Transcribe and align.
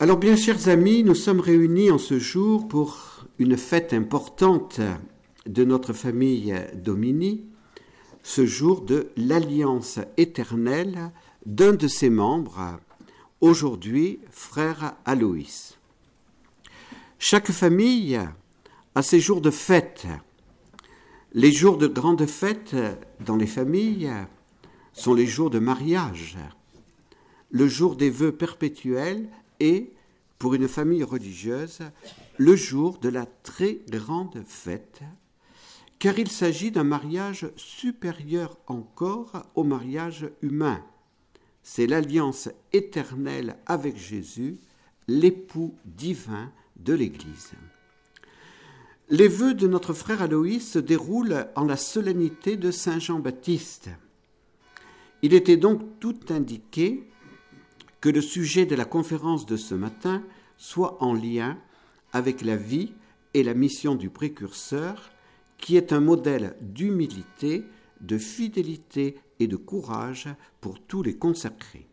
Alors 0.00 0.16
bien 0.16 0.34
chers 0.34 0.68
amis, 0.68 1.04
nous 1.04 1.14
sommes 1.14 1.38
réunis 1.38 1.92
en 1.92 1.98
ce 1.98 2.18
jour 2.18 2.66
pour 2.66 3.24
une 3.38 3.56
fête 3.56 3.92
importante 3.92 4.80
de 5.46 5.64
notre 5.64 5.92
famille 5.92 6.52
Domini, 6.74 7.44
ce 8.24 8.44
jour 8.44 8.80
de 8.80 9.10
l'alliance 9.16 10.00
éternelle 10.16 11.12
d'un 11.46 11.74
de 11.74 11.86
ses 11.86 12.10
membres, 12.10 12.80
aujourd'hui 13.40 14.18
frère 14.32 14.96
Aloïs. 15.04 15.78
Chaque 17.20 17.52
famille 17.52 18.20
a 18.96 19.02
ses 19.02 19.20
jours 19.20 19.40
de 19.40 19.50
fête. 19.52 20.08
Les 21.34 21.52
jours 21.52 21.78
de 21.78 21.86
grande 21.86 22.26
fête 22.26 22.74
dans 23.24 23.36
les 23.36 23.46
familles 23.46 24.10
sont 24.92 25.14
les 25.14 25.26
jours 25.26 25.50
de 25.50 25.60
mariage, 25.60 26.36
le 27.52 27.68
jour 27.68 27.94
des 27.94 28.10
vœux 28.10 28.32
perpétuels 28.32 29.28
et, 29.60 29.92
pour 30.38 30.54
une 30.54 30.68
famille 30.68 31.04
religieuse, 31.04 31.80
le 32.38 32.56
jour 32.56 32.98
de 32.98 33.08
la 33.08 33.26
très 33.26 33.80
grande 33.88 34.42
fête, 34.46 35.02
car 35.98 36.18
il 36.18 36.30
s'agit 36.30 36.70
d'un 36.70 36.84
mariage 36.84 37.48
supérieur 37.56 38.58
encore 38.66 39.46
au 39.54 39.64
mariage 39.64 40.28
humain. 40.42 40.82
C'est 41.62 41.86
l'alliance 41.86 42.50
éternelle 42.72 43.56
avec 43.64 43.96
Jésus, 43.96 44.58
l'époux 45.08 45.74
divin 45.86 46.52
de 46.76 46.92
l'Église. 46.92 47.52
Les 49.10 49.28
vœux 49.28 49.54
de 49.54 49.68
notre 49.68 49.92
frère 49.92 50.22
Aloïs 50.22 50.72
se 50.72 50.78
déroulent 50.78 51.46
en 51.56 51.64
la 51.64 51.76
solennité 51.76 52.56
de 52.56 52.70
Saint 52.70 52.98
Jean-Baptiste. 52.98 53.90
Il 55.22 55.34
était 55.34 55.56
donc 55.56 56.00
tout 56.00 56.18
indiqué 56.30 57.08
que 58.04 58.10
le 58.10 58.20
sujet 58.20 58.66
de 58.66 58.74
la 58.74 58.84
conférence 58.84 59.46
de 59.46 59.56
ce 59.56 59.74
matin 59.74 60.22
soit 60.58 61.02
en 61.02 61.14
lien 61.14 61.56
avec 62.12 62.42
la 62.42 62.54
vie 62.54 62.92
et 63.32 63.42
la 63.42 63.54
mission 63.54 63.94
du 63.94 64.10
précurseur, 64.10 65.10
qui 65.56 65.78
est 65.78 65.90
un 65.90 66.00
modèle 66.00 66.54
d'humilité, 66.60 67.64
de 68.02 68.18
fidélité 68.18 69.16
et 69.40 69.46
de 69.46 69.56
courage 69.56 70.28
pour 70.60 70.78
tous 70.80 71.02
les 71.02 71.16
consacrés. 71.16 71.86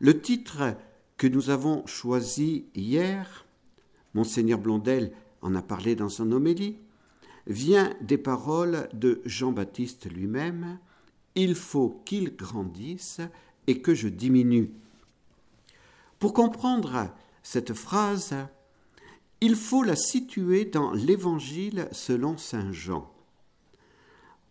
Le 0.00 0.20
titre 0.20 0.76
que 1.16 1.28
nous 1.28 1.50
avons 1.50 1.86
choisi 1.86 2.64
hier, 2.74 3.46
monseigneur 4.12 4.58
Blondel 4.58 5.12
en 5.40 5.54
a 5.54 5.62
parlé 5.62 5.94
dans 5.94 6.08
son 6.08 6.32
homélie, 6.32 6.78
vient 7.46 7.94
des 8.00 8.18
paroles 8.18 8.88
de 8.92 9.22
Jean-Baptiste 9.24 10.10
lui-même 10.10 10.80
Il 11.36 11.54
faut 11.54 12.02
qu'il 12.04 12.34
grandisse 12.34 13.20
et 13.68 13.80
que 13.80 13.94
je 13.94 14.08
diminue. 14.08 14.72
Pour 16.18 16.32
comprendre 16.32 17.10
cette 17.42 17.74
phrase, 17.74 18.34
il 19.40 19.54
faut 19.54 19.82
la 19.82 19.96
situer 19.96 20.64
dans 20.64 20.92
l'Évangile 20.92 21.88
selon 21.92 22.38
Saint 22.38 22.72
Jean. 22.72 23.12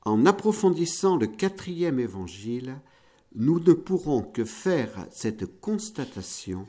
En 0.04 0.28
approfondissant 0.28 1.18
le 1.18 1.26
quatrième 1.26 2.00
Évangile, 2.00 2.80
nous 3.34 3.60
ne 3.60 3.74
pourrons 3.74 4.22
que 4.22 4.46
faire 4.46 5.08
cette 5.12 5.60
constatation. 5.60 6.68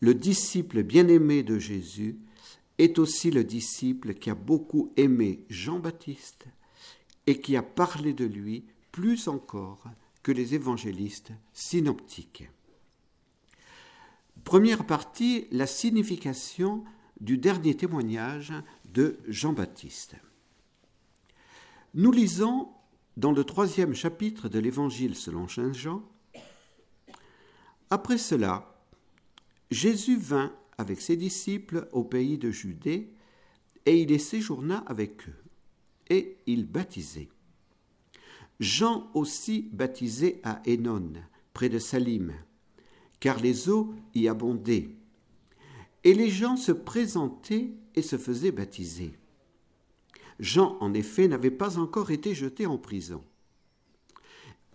Le 0.00 0.14
disciple 0.14 0.82
bien-aimé 0.82 1.42
de 1.42 1.58
Jésus 1.58 2.18
est 2.78 2.98
aussi 2.98 3.30
le 3.30 3.44
disciple 3.44 4.12
qui 4.12 4.28
a 4.28 4.34
beaucoup 4.34 4.92
aimé 4.98 5.40
Jean-Baptiste 5.48 6.44
et 7.26 7.40
qui 7.40 7.56
a 7.56 7.62
parlé 7.62 8.12
de 8.12 8.26
lui 8.26 8.64
plus 8.92 9.26
encore 9.28 9.84
que 10.22 10.32
les 10.32 10.54
évangélistes 10.54 11.32
synoptiques. 11.54 12.48
Première 14.46 14.86
partie, 14.86 15.48
la 15.50 15.66
signification 15.66 16.84
du 17.20 17.36
dernier 17.36 17.76
témoignage 17.76 18.52
de 18.84 19.18
Jean-Baptiste. 19.26 20.14
Nous 21.94 22.12
lisons 22.12 22.68
dans 23.16 23.32
le 23.32 23.42
troisième 23.42 23.92
chapitre 23.92 24.48
de 24.48 24.60
l'Évangile 24.60 25.16
selon 25.16 25.48
Saint 25.48 25.72
Jean. 25.72 26.08
Après 27.90 28.18
cela, 28.18 28.80
Jésus 29.72 30.16
vint 30.16 30.54
avec 30.78 31.00
ses 31.00 31.16
disciples 31.16 31.88
au 31.90 32.04
pays 32.04 32.38
de 32.38 32.52
Judée, 32.52 33.12
et 33.84 34.00
il 34.00 34.12
y 34.12 34.20
séjourna 34.20 34.84
avec 34.86 35.28
eux, 35.28 35.42
et 36.08 36.36
il 36.46 36.66
baptisait. 36.66 37.30
Jean 38.60 39.10
aussi 39.12 39.68
baptisait 39.72 40.38
à 40.44 40.62
Hénon, 40.66 41.14
près 41.52 41.68
de 41.68 41.80
Salim, 41.80 42.32
car 43.20 43.40
les 43.40 43.68
eaux 43.68 43.94
y 44.14 44.28
abondaient. 44.28 44.90
Et 46.04 46.14
les 46.14 46.30
gens 46.30 46.56
se 46.56 46.72
présentaient 46.72 47.72
et 47.94 48.02
se 48.02 48.18
faisaient 48.18 48.52
baptiser. 48.52 49.18
Jean, 50.38 50.76
en 50.80 50.94
effet, 50.94 51.28
n'avait 51.28 51.50
pas 51.50 51.78
encore 51.78 52.10
été 52.10 52.34
jeté 52.34 52.66
en 52.66 52.78
prison. 52.78 53.24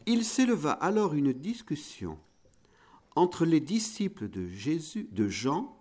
Il 0.06 0.26
s'éleva 0.26 0.72
alors 0.72 1.14
une 1.14 1.34
discussion 1.34 2.18
entre 3.16 3.46
les 3.46 3.60
disciples 3.60 4.30
de 4.30 5.28
Jean, 5.28 5.78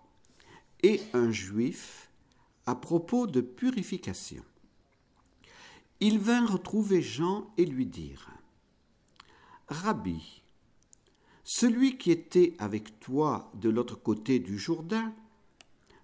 et 0.82 1.00
un 1.12 1.30
juif 1.30 2.10
à 2.66 2.74
propos 2.74 3.26
de 3.26 3.40
purification. 3.40 4.42
Ils 6.00 6.18
vinrent 6.18 6.62
trouver 6.62 7.02
Jean 7.02 7.52
et 7.58 7.66
lui 7.66 7.86
dirent 7.86 8.30
Rabbi, 9.68 10.42
celui 11.52 11.98
qui 11.98 12.12
était 12.12 12.54
avec 12.60 13.00
toi 13.00 13.50
de 13.54 13.68
l'autre 13.68 13.96
côté 13.96 14.38
du 14.38 14.56
Jourdain, 14.56 15.12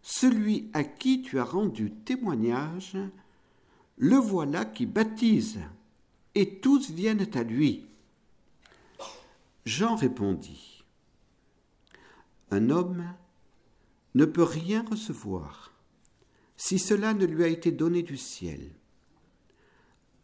celui 0.03 0.69
à 0.73 0.83
qui 0.83 1.23
tu 1.23 1.39
as 1.39 1.45
rendu 1.45 1.93
témoignage, 1.93 2.99
le 3.97 4.17
voilà 4.17 4.65
qui 4.65 4.87
baptise, 4.87 5.61
et 6.35 6.59
tous 6.59 6.91
viennent 6.91 7.29
à 7.33 7.45
lui. 7.45 7.87
Jean 9.65 9.95
répondit, 9.95 10.83
Un 12.51 12.69
homme 12.69 13.15
ne 14.17 14.25
peut 14.25 14.43
rien 14.43 14.85
recevoir 14.91 15.73
si 16.57 16.81
cela 16.81 17.15
ne 17.15 17.25
lui 17.25 17.45
a 17.45 17.49
été 17.49 17.71
donné 17.71 18.03
du 18.03 18.17
ciel. 18.17 18.73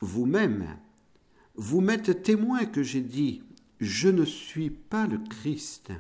Vous-même, 0.00 0.76
vous 1.54 1.80
m'êtes 1.80 2.24
témoin 2.24 2.64
que 2.64 2.82
j'ai 2.82 3.02
dit, 3.02 3.44
je 3.82 4.08
ne 4.08 4.24
suis 4.24 4.70
pas 4.70 5.08
le 5.08 5.18
Christ, 5.18 5.90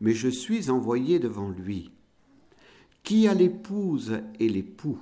mais 0.00 0.12
je 0.14 0.28
suis 0.28 0.68
envoyé 0.68 1.20
devant 1.20 1.48
lui. 1.48 1.92
Qui 3.04 3.28
a 3.28 3.34
l'épouse 3.34 4.20
et 4.40 4.48
l'époux? 4.48 4.98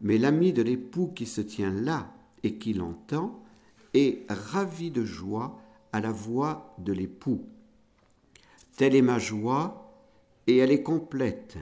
Mais 0.00 0.18
l'ami 0.18 0.52
de 0.52 0.62
l'époux 0.62 1.06
qui 1.14 1.24
se 1.24 1.40
tient 1.40 1.72
là 1.72 2.12
et 2.42 2.56
qui 2.56 2.74
l'entend 2.74 3.40
est 3.94 4.26
ravi 4.28 4.90
de 4.90 5.04
joie 5.04 5.62
à 5.92 6.00
la 6.00 6.10
voix 6.10 6.74
de 6.78 6.92
l'époux. 6.92 7.44
Telle 8.76 8.96
est 8.96 9.02
ma 9.02 9.20
joie 9.20 9.94
et 10.48 10.56
elle 10.56 10.72
est 10.72 10.82
complète. 10.82 11.56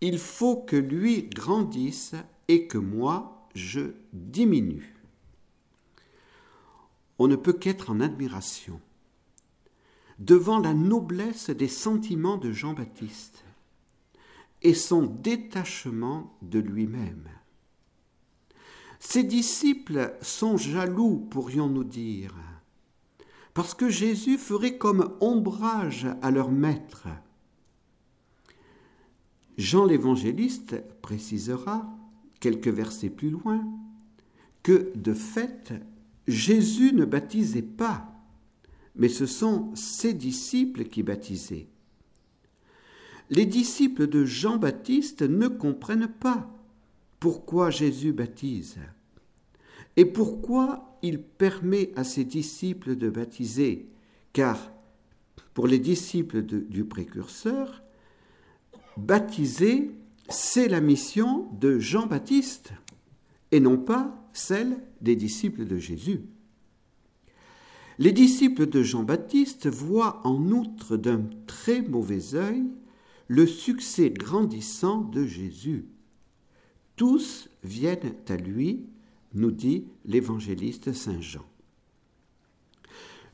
Il 0.00 0.18
faut 0.18 0.56
que 0.56 0.76
lui 0.76 1.24
grandisse 1.24 2.14
et 2.48 2.66
que 2.66 2.78
moi 2.78 3.46
je 3.54 3.92
diminue 4.14 4.93
on 7.18 7.28
ne 7.28 7.36
peut 7.36 7.52
qu'être 7.52 7.90
en 7.90 8.00
admiration 8.00 8.80
devant 10.18 10.58
la 10.58 10.74
noblesse 10.74 11.50
des 11.50 11.68
sentiments 11.68 12.36
de 12.36 12.52
Jean-Baptiste 12.52 13.44
et 14.62 14.74
son 14.74 15.02
détachement 15.02 16.36
de 16.42 16.58
lui-même. 16.58 17.28
Ses 19.00 19.22
disciples 19.22 20.16
sont 20.22 20.56
jaloux, 20.56 21.18
pourrions-nous 21.30 21.84
dire, 21.84 22.34
parce 23.52 23.74
que 23.74 23.88
Jésus 23.88 24.38
ferait 24.38 24.78
comme 24.78 25.14
ombrage 25.20 26.06
à 26.22 26.30
leur 26.30 26.50
maître. 26.50 27.08
Jean 29.58 29.84
l'évangéliste 29.84 30.82
précisera, 31.02 31.86
quelques 32.40 32.68
versets 32.68 33.10
plus 33.10 33.30
loin, 33.30 33.64
que 34.62 34.90
de 34.96 35.12
fait 35.12 35.74
Jésus 36.26 36.92
ne 36.92 37.04
baptisait 37.04 37.62
pas, 37.62 38.10
mais 38.96 39.08
ce 39.08 39.26
sont 39.26 39.74
ses 39.74 40.14
disciples 40.14 40.84
qui 40.84 41.02
baptisaient. 41.02 41.68
Les 43.30 43.46
disciples 43.46 44.06
de 44.06 44.24
Jean-Baptiste 44.24 45.22
ne 45.22 45.48
comprennent 45.48 46.08
pas 46.08 46.50
pourquoi 47.20 47.70
Jésus 47.70 48.12
baptise 48.12 48.76
et 49.96 50.04
pourquoi 50.04 50.98
il 51.02 51.22
permet 51.22 51.92
à 51.96 52.04
ses 52.04 52.24
disciples 52.24 52.96
de 52.96 53.08
baptiser, 53.08 53.88
car 54.32 54.72
pour 55.54 55.66
les 55.66 55.78
disciples 55.78 56.42
du 56.42 56.84
précurseur, 56.84 57.82
baptiser, 58.96 59.90
c'est 60.28 60.68
la 60.68 60.80
mission 60.80 61.48
de 61.60 61.78
Jean-Baptiste 61.78 62.72
et 63.52 63.60
non 63.60 63.78
pas 63.78 64.23
celle 64.34 64.76
des 65.00 65.16
disciples 65.16 65.64
de 65.64 65.78
Jésus. 65.78 66.20
Les 67.98 68.12
disciples 68.12 68.66
de 68.66 68.82
Jean-Baptiste 68.82 69.68
voient 69.68 70.20
en 70.26 70.50
outre 70.50 70.96
d'un 70.96 71.22
très 71.46 71.80
mauvais 71.80 72.34
œil 72.34 72.64
le 73.28 73.46
succès 73.46 74.10
grandissant 74.10 75.00
de 75.00 75.24
Jésus. 75.24 75.86
Tous 76.96 77.48
viennent 77.62 78.14
à 78.28 78.36
lui, 78.36 78.86
nous 79.32 79.52
dit 79.52 79.86
l'évangéliste 80.04 80.92
Saint 80.92 81.20
Jean. 81.20 81.46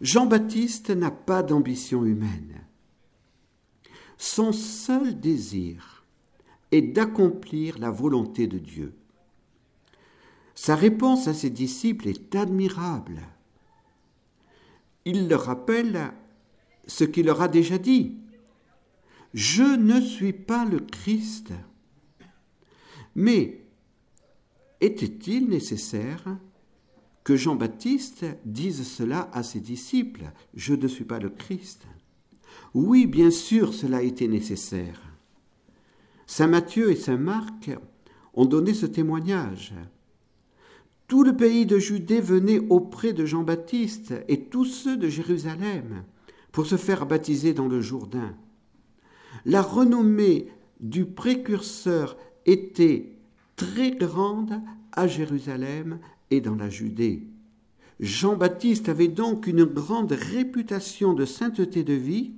Jean-Baptiste 0.00 0.91
n'a 0.91 1.11
pas 1.11 1.43
d'ambition 1.43 2.05
humaine. 2.05 2.62
Son 4.17 4.53
seul 4.53 5.19
désir 5.19 6.05
est 6.73 6.82
d'accomplir 6.82 7.79
la 7.79 7.91
volonté 7.91 8.46
de 8.46 8.58
Dieu. 8.58 8.94
Sa 10.61 10.77
réponse 10.77 11.27
à 11.27 11.33
ses 11.33 11.49
disciples 11.49 12.07
est 12.07 12.37
admirable. 12.37 13.23
Il 15.07 15.27
leur 15.27 15.45
rappelle 15.45 16.12
ce 16.87 17.05
qu'il 17.05 17.25
leur 17.25 17.41
a 17.41 17.49
déjà 17.49 17.79
dit. 17.79 18.19
Je 19.33 19.62
ne 19.62 20.03
suis 20.03 20.35
pas 20.35 20.67
le 20.67 20.81
Christ. 20.81 21.55
Mais 23.15 23.65
était-il 24.83 25.49
nécessaire 25.49 26.37
que 27.25 27.37
Jean-Baptiste 27.37 28.27
dise 28.45 28.87
cela 28.87 29.31
à 29.33 29.43
ses 29.43 29.61
disciples? 29.61 30.31
Je 30.53 30.75
ne 30.75 30.89
suis 30.89 31.06
pas 31.06 31.21
le 31.21 31.31
Christ. 31.31 31.87
Oui, 32.75 33.06
bien 33.06 33.31
sûr, 33.31 33.73
cela 33.73 33.97
a 33.97 34.03
été 34.03 34.29
nécessaire. 34.29 35.01
Saint 36.27 36.49
Matthieu 36.49 36.91
et 36.91 36.97
Saint 36.97 37.17
Marc 37.17 37.71
ont 38.35 38.45
donné 38.45 38.75
ce 38.75 38.85
témoignage. 38.85 39.73
Tout 41.11 41.25
le 41.25 41.37
pays 41.37 41.67
de 41.67 41.81
Judée 41.81 42.21
venait 42.21 42.61
auprès 42.71 43.12
de 43.12 43.27
Jean-Baptiste 43.27 44.15
et 44.29 44.43
tous 44.45 44.65
ceux 44.65 44.97
de 44.97 45.09
Jérusalem 45.09 46.05
pour 46.53 46.67
se 46.67 46.77
faire 46.77 47.05
baptiser 47.05 47.53
dans 47.53 47.67
le 47.67 47.81
Jourdain. 47.81 48.37
La 49.45 49.61
renommée 49.61 50.47
du 50.79 51.07
précurseur 51.07 52.17
était 52.47 53.17
très 53.57 53.91
grande 53.91 54.62
à 54.93 55.09
Jérusalem 55.09 55.99
et 56.31 56.41
dans 56.41 56.55
la 56.55 56.71
Judée. 56.71 57.25
Jean-Baptiste 57.99 58.89
avait 58.89 59.09
donc 59.09 59.49
une 59.49 59.65
grande 59.65 60.13
réputation 60.13 61.13
de 61.13 61.25
sainteté 61.25 61.83
de 61.83 61.95
vie 61.95 62.35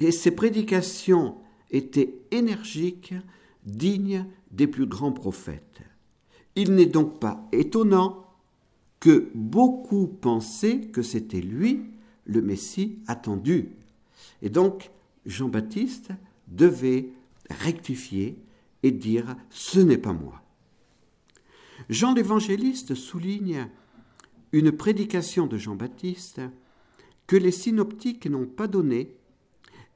et 0.00 0.10
ses 0.10 0.32
prédications 0.32 1.36
étaient 1.70 2.12
énergiques, 2.32 3.14
dignes 3.66 4.26
des 4.50 4.66
plus 4.66 4.86
grands 4.86 5.12
prophètes. 5.12 5.69
Il 6.56 6.74
n'est 6.74 6.86
donc 6.86 7.20
pas 7.20 7.48
étonnant 7.52 8.26
que 8.98 9.30
beaucoup 9.34 10.06
pensaient 10.06 10.80
que 10.80 11.02
c'était 11.02 11.40
lui 11.40 11.80
le 12.26 12.42
Messie 12.42 12.98
attendu. 13.06 13.70
Et 14.42 14.50
donc, 14.50 14.90
Jean-Baptiste 15.26 16.10
devait 16.48 17.10
rectifier 17.48 18.38
et 18.82 18.90
dire 18.90 19.36
Ce 19.50 19.80
n'est 19.80 19.98
pas 19.98 20.12
moi. 20.12 20.42
Jean 21.88 22.14
l'évangéliste 22.14 22.94
souligne 22.94 23.68
une 24.52 24.72
prédication 24.72 25.46
de 25.46 25.56
Jean-Baptiste 25.56 26.40
que 27.26 27.36
les 27.36 27.52
synoptiques 27.52 28.26
n'ont 28.26 28.46
pas 28.46 28.66
donnée 28.66 29.16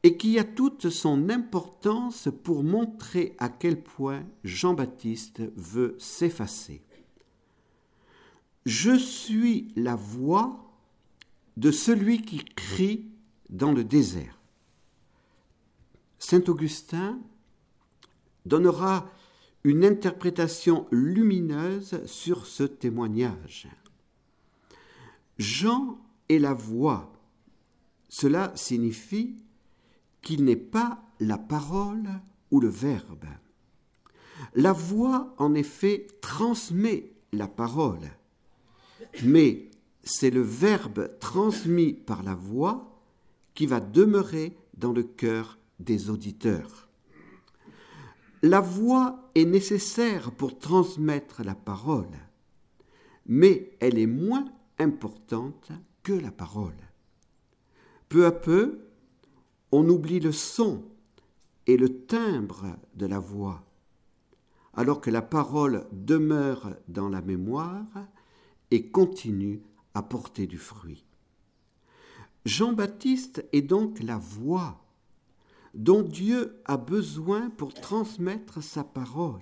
et 0.04 0.18
qui 0.18 0.38
a 0.38 0.44
toute 0.44 0.90
son 0.90 1.30
importance 1.30 2.28
pour 2.44 2.62
montrer 2.62 3.34
à 3.38 3.48
quel 3.48 3.82
point 3.82 4.22
Jean-Baptiste 4.44 5.40
veut 5.56 5.96
s'effacer. 5.98 6.82
Je 8.66 8.96
suis 8.98 9.72
la 9.76 9.96
voix 9.96 10.70
de 11.56 11.70
celui 11.70 12.20
qui 12.20 12.44
crie 12.44 13.06
dans 13.48 13.72
le 13.72 13.82
désert. 13.82 14.38
Saint 16.18 16.44
Augustin 16.48 17.18
donnera 18.44 19.10
une 19.64 19.86
interprétation 19.86 20.86
lumineuse 20.90 22.04
sur 22.04 22.44
ce 22.44 22.64
témoignage. 22.64 23.68
Jean 25.38 25.98
est 26.28 26.38
la 26.38 26.52
voix. 26.52 27.10
Cela 28.10 28.52
signifie 28.54 29.36
qu'il 30.24 30.44
n'est 30.44 30.56
pas 30.56 31.02
la 31.20 31.38
parole 31.38 32.08
ou 32.50 32.58
le 32.58 32.68
verbe. 32.68 33.26
La 34.54 34.72
voix, 34.72 35.34
en 35.38 35.54
effet, 35.54 36.08
transmet 36.20 37.12
la 37.32 37.46
parole, 37.46 38.10
mais 39.22 39.70
c'est 40.02 40.30
le 40.30 40.42
verbe 40.42 41.10
transmis 41.20 41.92
par 41.92 42.22
la 42.22 42.34
voix 42.34 43.00
qui 43.54 43.66
va 43.66 43.80
demeurer 43.80 44.56
dans 44.76 44.92
le 44.92 45.04
cœur 45.04 45.58
des 45.78 46.10
auditeurs. 46.10 46.88
La 48.42 48.60
voix 48.60 49.30
est 49.34 49.44
nécessaire 49.44 50.32
pour 50.32 50.58
transmettre 50.58 51.42
la 51.42 51.54
parole, 51.54 52.10
mais 53.26 53.76
elle 53.80 53.98
est 53.98 54.06
moins 54.06 54.44
importante 54.78 55.70
que 56.02 56.12
la 56.12 56.30
parole. 56.30 56.76
Peu 58.08 58.26
à 58.26 58.32
peu, 58.32 58.83
on 59.76 59.88
oublie 59.88 60.20
le 60.20 60.30
son 60.30 60.84
et 61.66 61.76
le 61.76 62.06
timbre 62.06 62.76
de 62.94 63.06
la 63.06 63.18
voix, 63.18 63.64
alors 64.72 65.00
que 65.00 65.10
la 65.10 65.20
parole 65.20 65.88
demeure 65.90 66.76
dans 66.86 67.08
la 67.08 67.20
mémoire 67.20 67.84
et 68.70 68.86
continue 68.86 69.62
à 69.94 70.02
porter 70.02 70.46
du 70.46 70.58
fruit. 70.58 71.04
Jean-Baptiste 72.44 73.44
est 73.52 73.62
donc 73.62 74.00
la 74.00 74.16
voix 74.16 74.80
dont 75.74 76.02
Dieu 76.02 76.60
a 76.66 76.76
besoin 76.76 77.50
pour 77.50 77.74
transmettre 77.74 78.62
sa 78.62 78.84
parole. 78.84 79.40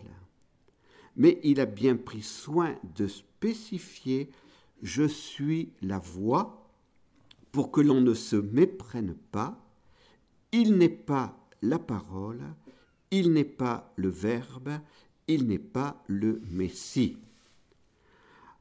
Mais 1.15 1.41
il 1.45 1.61
a 1.61 1.67
bien 1.67 1.97
pris 1.97 2.23
soin 2.23 2.75
de 2.97 3.07
spécifier 3.07 4.31
Je 4.83 5.07
suis 5.07 5.75
la 5.83 5.99
voix 5.99 6.71
pour 7.51 7.71
que 7.71 7.83
l'on 7.83 8.01
ne 8.01 8.15
se 8.15 8.37
méprenne 8.37 9.15
pas. 9.31 9.62
Il 10.53 10.77
n'est 10.77 10.89
pas 10.89 11.37
la 11.63 11.79
parole, 11.79 12.43
il 13.11 13.33
n'est 13.33 13.45
pas 13.45 13.93
le 13.97 14.09
Verbe, 14.09 14.81
il 15.27 15.47
n'est 15.47 15.59
pas 15.59 16.03
le 16.07 16.43
Messie. 16.51 17.17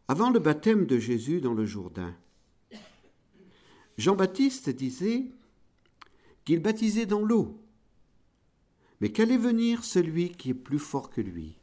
Avant 0.08 0.30
le 0.30 0.40
baptême 0.40 0.86
de 0.86 0.98
Jésus 0.98 1.42
dans 1.42 1.54
le 1.54 1.66
Jourdain, 1.66 2.16
Jean-Baptiste 3.98 4.70
disait 4.70 5.26
qu'il 6.46 6.62
baptisait 6.62 7.06
dans 7.06 7.22
l'eau, 7.22 7.62
mais 9.00 9.12
qu'allait 9.12 9.38
venir 9.38 9.84
celui 9.84 10.30
qui 10.32 10.52
est 10.52 10.54
plus 10.54 10.80
fort 10.80 11.10
que 11.10 11.22
lui? 11.22 11.58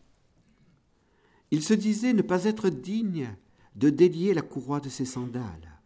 Il 1.51 1.63
se 1.63 1.75
disait 1.75 2.13
ne 2.13 2.23
pas 2.23 2.45
être 2.45 2.69
digne 2.69 3.35
de 3.77 3.91
délier 3.91 4.35
la 4.35 4.43
courroie 4.43 4.81
de 4.81 4.89
ses 4.89 5.05
sandales. 5.05 5.78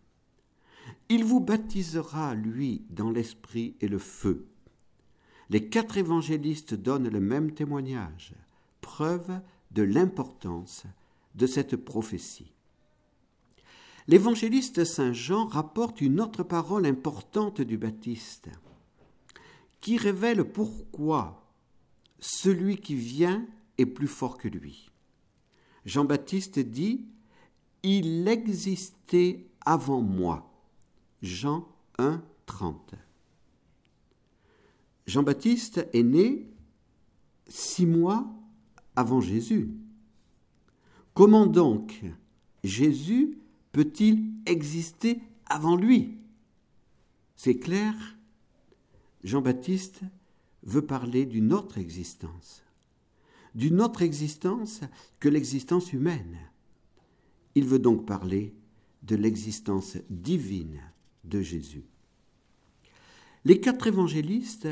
Il 1.15 1.25
vous 1.25 1.41
baptisera, 1.41 2.35
lui, 2.35 2.87
dans 2.89 3.11
l'esprit 3.11 3.77
et 3.83 3.87
le 3.87 3.99
feu. 3.99 4.47
Les 5.51 5.69
quatre 5.69 5.99
évangélistes 5.99 6.73
donnent 6.73 7.11
le 7.11 7.21
même 7.21 7.53
témoignage, 7.53 8.33
preuve 8.81 9.43
de 9.73 9.83
l'importance 9.83 10.85
de 11.35 11.47
cette 11.47 11.77
prophétie. 11.77 12.55
L'évangéliste 14.09 14.87
Saint 14.87 15.13
Jean 15.13 15.47
rapporte 15.49 16.01
une 16.01 16.19
autre 16.19 16.45
parole 16.45 16.87
importante 16.87 17.61
du 17.61 17.77
Baptiste, 17.77 18.49
qui 19.83 19.99
révèle 19.99 20.45
pourquoi 20.45 21.47
celui 22.21 22.79
qui 22.79 22.95
vient 22.95 23.47
est 23.77 23.85
plus 23.85 24.09
fort 24.09 24.39
que 24.39 24.49
lui. 24.49 24.91
Jean-Baptiste 25.85 26.59
dit 26.59 27.05
Il 27.83 28.27
existait 28.27 29.45
avant 29.61 30.01
moi. 30.01 30.49
Jean 31.23 31.69
1, 31.99 32.21
30. 32.47 32.95
Jean-Baptiste 35.07 35.87
est 35.93 36.03
né 36.03 36.49
six 37.49 37.87
mois 37.87 38.27
avant 38.97 39.21
Jésus. 39.21 39.71
Comment 41.15 41.47
donc 41.47 42.03
Jésus 42.65 43.39
peut-il 43.71 44.33
exister 44.47 45.23
avant 45.47 45.77
lui? 45.77 46.19
C'est 47.37 47.59
clair, 47.59 47.95
Jean-Baptiste 49.23 50.01
veut 50.65 50.87
parler 50.87 51.27
d'une 51.27 51.53
autre 51.53 51.79
existence, 51.79 52.63
d'une 53.55 53.81
autre 53.81 54.03
existence 54.03 54.81
que 55.21 55.29
l'existence 55.29 55.93
humaine. 55.93 56.39
Il 57.55 57.65
veut 57.65 57.79
donc 57.79 58.07
parler 58.07 58.55
de 59.03 59.17
l'existence 59.17 59.99
divine 60.09 60.81
de 61.25 61.41
Jésus. 61.41 61.85
Les 63.45 63.61
quatre 63.61 63.87
évangélistes 63.87 64.69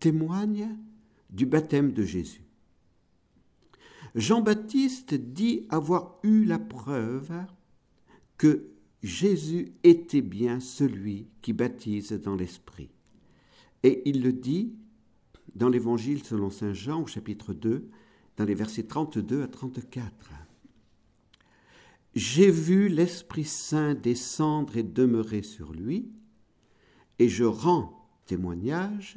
témoignent 0.00 0.76
du 1.30 1.46
baptême 1.46 1.92
de 1.92 2.04
Jésus. 2.04 2.44
Jean-Baptiste 4.14 5.14
dit 5.14 5.66
avoir 5.68 6.18
eu 6.22 6.44
la 6.44 6.58
preuve 6.58 7.32
que 8.36 8.70
Jésus 9.02 9.72
était 9.84 10.22
bien 10.22 10.60
celui 10.60 11.28
qui 11.42 11.52
baptise 11.52 12.12
dans 12.12 12.34
l'Esprit. 12.34 12.90
Et 13.82 14.02
il 14.08 14.22
le 14.22 14.32
dit 14.32 14.74
dans 15.54 15.68
l'Évangile 15.68 16.24
selon 16.24 16.50
Saint 16.50 16.72
Jean 16.72 17.02
au 17.02 17.06
chapitre 17.06 17.52
2, 17.52 17.88
dans 18.36 18.44
les 18.44 18.54
versets 18.54 18.84
32 18.84 19.42
à 19.42 19.48
34. 19.48 20.30
J'ai 22.14 22.50
vu 22.50 22.88
l'Esprit 22.88 23.44
Saint 23.44 23.94
descendre 23.94 24.76
et 24.76 24.82
demeurer 24.82 25.42
sur 25.42 25.72
lui, 25.72 26.08
et 27.18 27.28
je 27.28 27.44
rends 27.44 28.08
témoignage, 28.26 29.16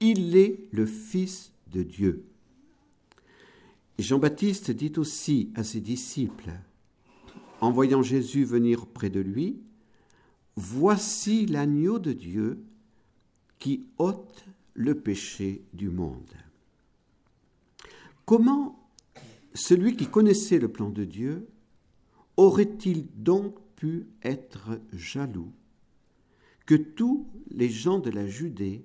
il 0.00 0.36
est 0.36 0.68
le 0.72 0.86
Fils 0.86 1.52
de 1.70 1.82
Dieu. 1.82 2.24
Jean-Baptiste 3.98 4.70
dit 4.70 4.92
aussi 4.96 5.50
à 5.54 5.62
ses 5.62 5.80
disciples, 5.80 6.52
en 7.60 7.70
voyant 7.70 8.02
Jésus 8.02 8.44
venir 8.44 8.86
près 8.86 9.10
de 9.10 9.20
lui, 9.20 9.60
Voici 10.56 11.46
l'agneau 11.46 11.98
de 11.98 12.12
Dieu 12.12 12.62
qui 13.58 13.86
ôte 13.98 14.44
le 14.74 14.94
péché 14.94 15.62
du 15.72 15.88
monde. 15.88 16.34
Comment 18.26 18.78
celui 19.54 19.96
qui 19.96 20.06
connaissait 20.06 20.58
le 20.58 20.68
plan 20.68 20.90
de 20.90 21.04
Dieu 21.04 21.48
aurait-il 22.36 23.06
donc 23.16 23.56
pu 23.76 24.06
être 24.22 24.80
jaloux 24.92 25.52
que 26.66 26.74
tous 26.74 27.26
les 27.50 27.68
gens 27.68 27.98
de 27.98 28.10
la 28.10 28.26
Judée 28.26 28.84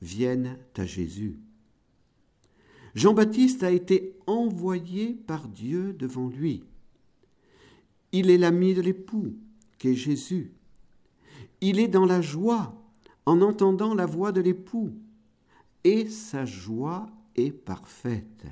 viennent 0.00 0.58
à 0.76 0.86
Jésus? 0.86 1.36
Jean-Baptiste 2.94 3.62
a 3.62 3.70
été 3.70 4.16
envoyé 4.26 5.14
par 5.14 5.48
Dieu 5.48 5.94
devant 5.94 6.28
lui. 6.28 6.62
Il 8.12 8.30
est 8.30 8.38
l'ami 8.38 8.74
de 8.74 8.82
l'époux, 8.82 9.34
qu'est 9.78 9.94
Jésus. 9.94 10.52
Il 11.62 11.78
est 11.78 11.88
dans 11.88 12.04
la 12.04 12.20
joie 12.20 12.74
en 13.24 13.40
entendant 13.40 13.94
la 13.94 14.04
voix 14.04 14.32
de 14.32 14.40
l'époux, 14.40 14.92
et 15.84 16.08
sa 16.08 16.44
joie 16.44 17.08
est 17.36 17.52
parfaite. 17.52 18.44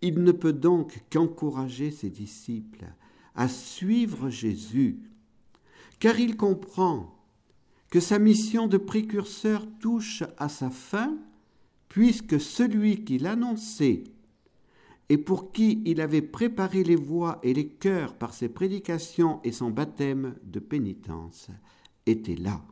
Il 0.00 0.22
ne 0.22 0.32
peut 0.32 0.52
donc 0.52 1.02
qu'encourager 1.10 1.90
ses 1.90 2.10
disciples 2.10 2.86
à 3.34 3.48
suivre 3.48 4.30
Jésus, 4.30 4.98
car 5.98 6.18
il 6.18 6.36
comprend 6.36 7.14
que 7.90 8.00
sa 8.00 8.18
mission 8.18 8.66
de 8.66 8.76
précurseur 8.76 9.66
touche 9.80 10.24
à 10.38 10.48
sa 10.48 10.70
fin, 10.70 11.16
puisque 11.88 12.40
celui 12.40 13.04
qui 13.04 13.18
l'annonçait 13.18 14.04
et 15.08 15.18
pour 15.18 15.52
qui 15.52 15.82
il 15.84 16.00
avait 16.00 16.22
préparé 16.22 16.82
les 16.82 16.96
voies 16.96 17.38
et 17.42 17.54
les 17.54 17.68
cœurs 17.68 18.14
par 18.14 18.34
ses 18.34 18.48
prédications 18.48 19.40
et 19.44 19.52
son 19.52 19.70
baptême 19.70 20.34
de 20.42 20.58
pénitence 20.58 21.48
était 22.06 22.36
là. 22.36 22.62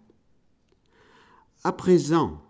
À 1.65 1.73
présent, 1.73 2.43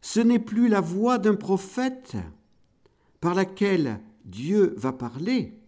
ce 0.00 0.20
n'est 0.20 0.38
plus 0.38 0.68
la 0.68 0.80
voix 0.80 1.18
d'un 1.18 1.34
prophète 1.34 2.16
par 3.20 3.34
laquelle 3.34 4.00
Dieu 4.24 4.74
va 4.76 4.92
parler, 4.92 5.58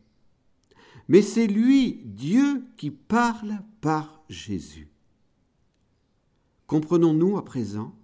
mais 1.08 1.22
c'est 1.22 1.46
lui, 1.46 2.02
Dieu, 2.04 2.64
qui 2.76 2.90
parle 2.90 3.60
par 3.80 4.22
Jésus. 4.28 4.88
Comprenons-nous 6.66 7.38
à 7.38 7.44
présent 7.44 7.94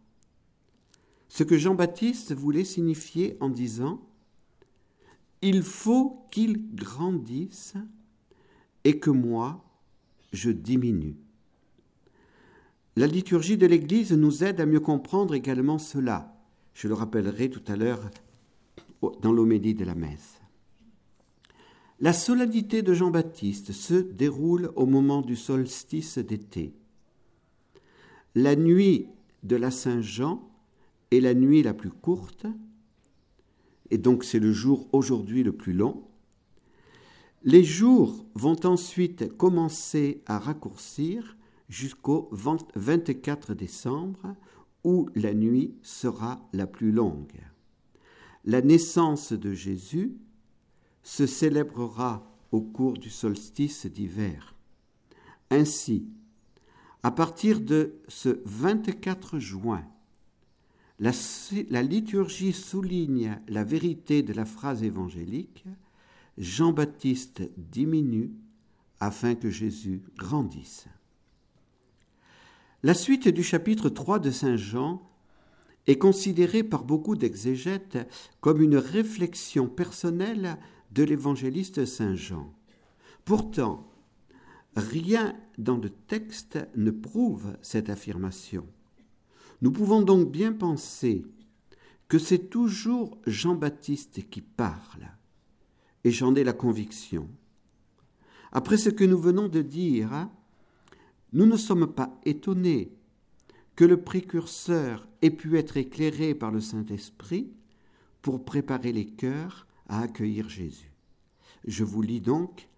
ce 1.29 1.45
que 1.45 1.59
Jean-Baptiste 1.59 2.33
voulait 2.33 2.65
signifier 2.65 3.37
en 3.41 3.51
disant 3.51 4.01
Il 5.43 5.63
faut 5.63 6.27
qu'il 6.31 6.75
grandisse 6.75 7.75
et 8.85 8.99
que 8.99 9.11
moi, 9.11 9.63
je 10.33 10.51
diminue. 10.51 11.17
La 12.97 13.07
liturgie 13.07 13.59
de 13.59 13.67
l'Église 13.67 14.13
nous 14.13 14.45
aide 14.45 14.61
à 14.61 14.67
mieux 14.67 14.81
comprendre 14.81 15.35
également 15.35 15.79
cela. 15.79 16.35
Je 16.73 16.89
le 16.89 16.95
rappellerai 16.95 17.51
tout 17.51 17.63
à 17.67 17.77
l'heure 17.77 18.09
dans 19.21 19.33
l'homélie 19.33 19.75
de 19.75 19.85
la 19.85 19.95
messe. 19.95 20.44
La 22.05 22.13
solennité 22.13 22.83
de 22.83 22.93
Jean-Baptiste 22.93 23.73
se 23.73 23.95
déroule 23.95 24.71
au 24.77 24.85
moment 24.85 25.23
du 25.23 25.37
solstice 25.37 26.19
d'été. 26.19 26.75
La 28.35 28.57
nuit 28.57 29.07
de 29.43 29.57
la 29.57 29.71
Saint-Jean 29.71 30.47
est 31.11 31.21
la 31.21 31.33
nuit 31.33 31.63
la 31.63 31.73
plus 31.73 31.91
courte, 31.91 32.45
et 33.91 33.97
donc 33.97 34.25
c'est 34.25 34.39
le 34.39 34.53
jour 34.53 34.87
aujourd'hui 34.93 35.43
le 35.43 35.53
plus 35.53 35.73
long. 35.73 36.05
Les 37.43 37.65
jours 37.65 38.27
vont 38.35 38.67
ensuite 38.67 39.35
commencer 39.39 40.21
à 40.27 40.39
raccourcir 40.39 41.39
jusqu'au 41.71 42.29
24 42.75 43.55
décembre, 43.55 44.37
où 44.85 45.09
la 45.15 45.33
nuit 45.33 45.75
sera 45.81 46.47
la 46.53 46.67
plus 46.67 46.93
longue. 46.93 47.41
La 48.45 48.61
naissance 48.61 49.33
de 49.33 49.55
Jésus 49.55 50.19
se 51.05 51.27
célébrera 51.27 52.27
au 52.51 52.61
cours 52.61 52.95
du 52.95 53.11
solstice 53.11 53.87
d'hiver. 53.87 54.55
Ainsi, 55.51 56.09
à 57.05 57.11
partir 57.11 57.61
de 57.61 58.01
ce 58.09 58.41
24 58.47 59.39
juin, 59.39 59.85
la, 60.99 61.83
liturgie 61.83 62.53
souligne 62.53 63.39
la 63.49 63.65
vérité 63.65 64.23
de 64.23 64.33
la 64.33 64.45
phrase 64.45 64.83
évangélique 64.83 65.65
Jean-Baptiste 66.39 67.43
diminue 67.57 68.33
afin 69.01 69.35
que 69.35 69.51
Jésus 69.51 70.03
grandisse. 70.17 70.87
La 72.83 72.95
suite 72.95 73.29
du 73.29 73.43
chapitre 73.43 73.89
3 73.89 74.19
de 74.19 74.31
Saint 74.31 74.57
Jean 74.57 75.03
est 75.87 75.99
considérée 75.99 76.63
par 76.63 76.85
beaucoup 76.85 77.17
d'exégètes 77.17 77.99
comme 78.41 78.63
une 78.63 78.77
réflexion 78.77 79.69
personnelle 79.69 80.59
de 80.95 81.03
l'évangéliste 81.03 81.85
Saint 81.85 82.15
Jean. 82.15 82.53
Pourtant, 83.25 83.91
rien 84.77 85.37
dans 85.59 85.77
le 85.77 85.91
texte 85.91 86.59
ne 86.77 86.91
prouve 86.91 87.57
cette 87.63 87.91
affirmation. 87.91 88.67
Nous 89.61 89.73
pouvons 89.73 90.03
donc 90.03 90.31
bien 90.31 90.53
penser 90.53 91.25
que 92.09 92.19
c'est 92.19 92.51
toujours 92.51 93.19
Jean-Baptiste 93.27 94.29
qui 94.31 94.41
parle, 94.41 95.09
et 96.05 96.11
j'en 96.11 96.35
ai 96.35 96.45
la 96.45 96.53
conviction. 96.53 97.29
Après 98.53 98.77
ce 98.77 98.91
que 98.91 99.05
nous 99.05 99.19
venons 99.19 99.49
de 99.49 99.63
dire, 99.63 100.29
nous 101.33 101.47
ne 101.47 101.57
sommes 101.57 101.93
pas 101.93 102.21
étonnés 102.25 102.93
que 103.75 103.85
le 103.85 104.01
précurseur 104.01 105.09
ait 105.23 105.31
pu 105.31 105.59
être 105.59 105.77
éclairé 105.77 106.35
par 106.35 106.53
le 106.53 106.61
Saint-Esprit 106.61 107.51
pour 108.23 108.45
préparer 108.45 108.93
les 108.93 109.07
cœurs 109.07 109.67
à 109.89 110.01
accueillir 110.01 110.49
Jésus. 110.49 110.91
Je 111.67 111.85
vous 111.85 112.03
lis 112.03 112.21
donc 112.21 112.69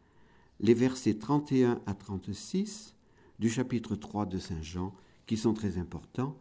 les 0.61 0.75
versets 0.75 1.15
31 1.15 1.81
à 1.87 1.95
36 1.95 2.95
du 3.39 3.51
chapitre 3.51 3.97
3 3.97 4.27
de 4.27 4.39
Saint 4.39 4.63
Jean, 4.63 4.95
qui 5.27 5.37
sont 5.37 5.55
très 5.55 5.79
importants 5.79 6.37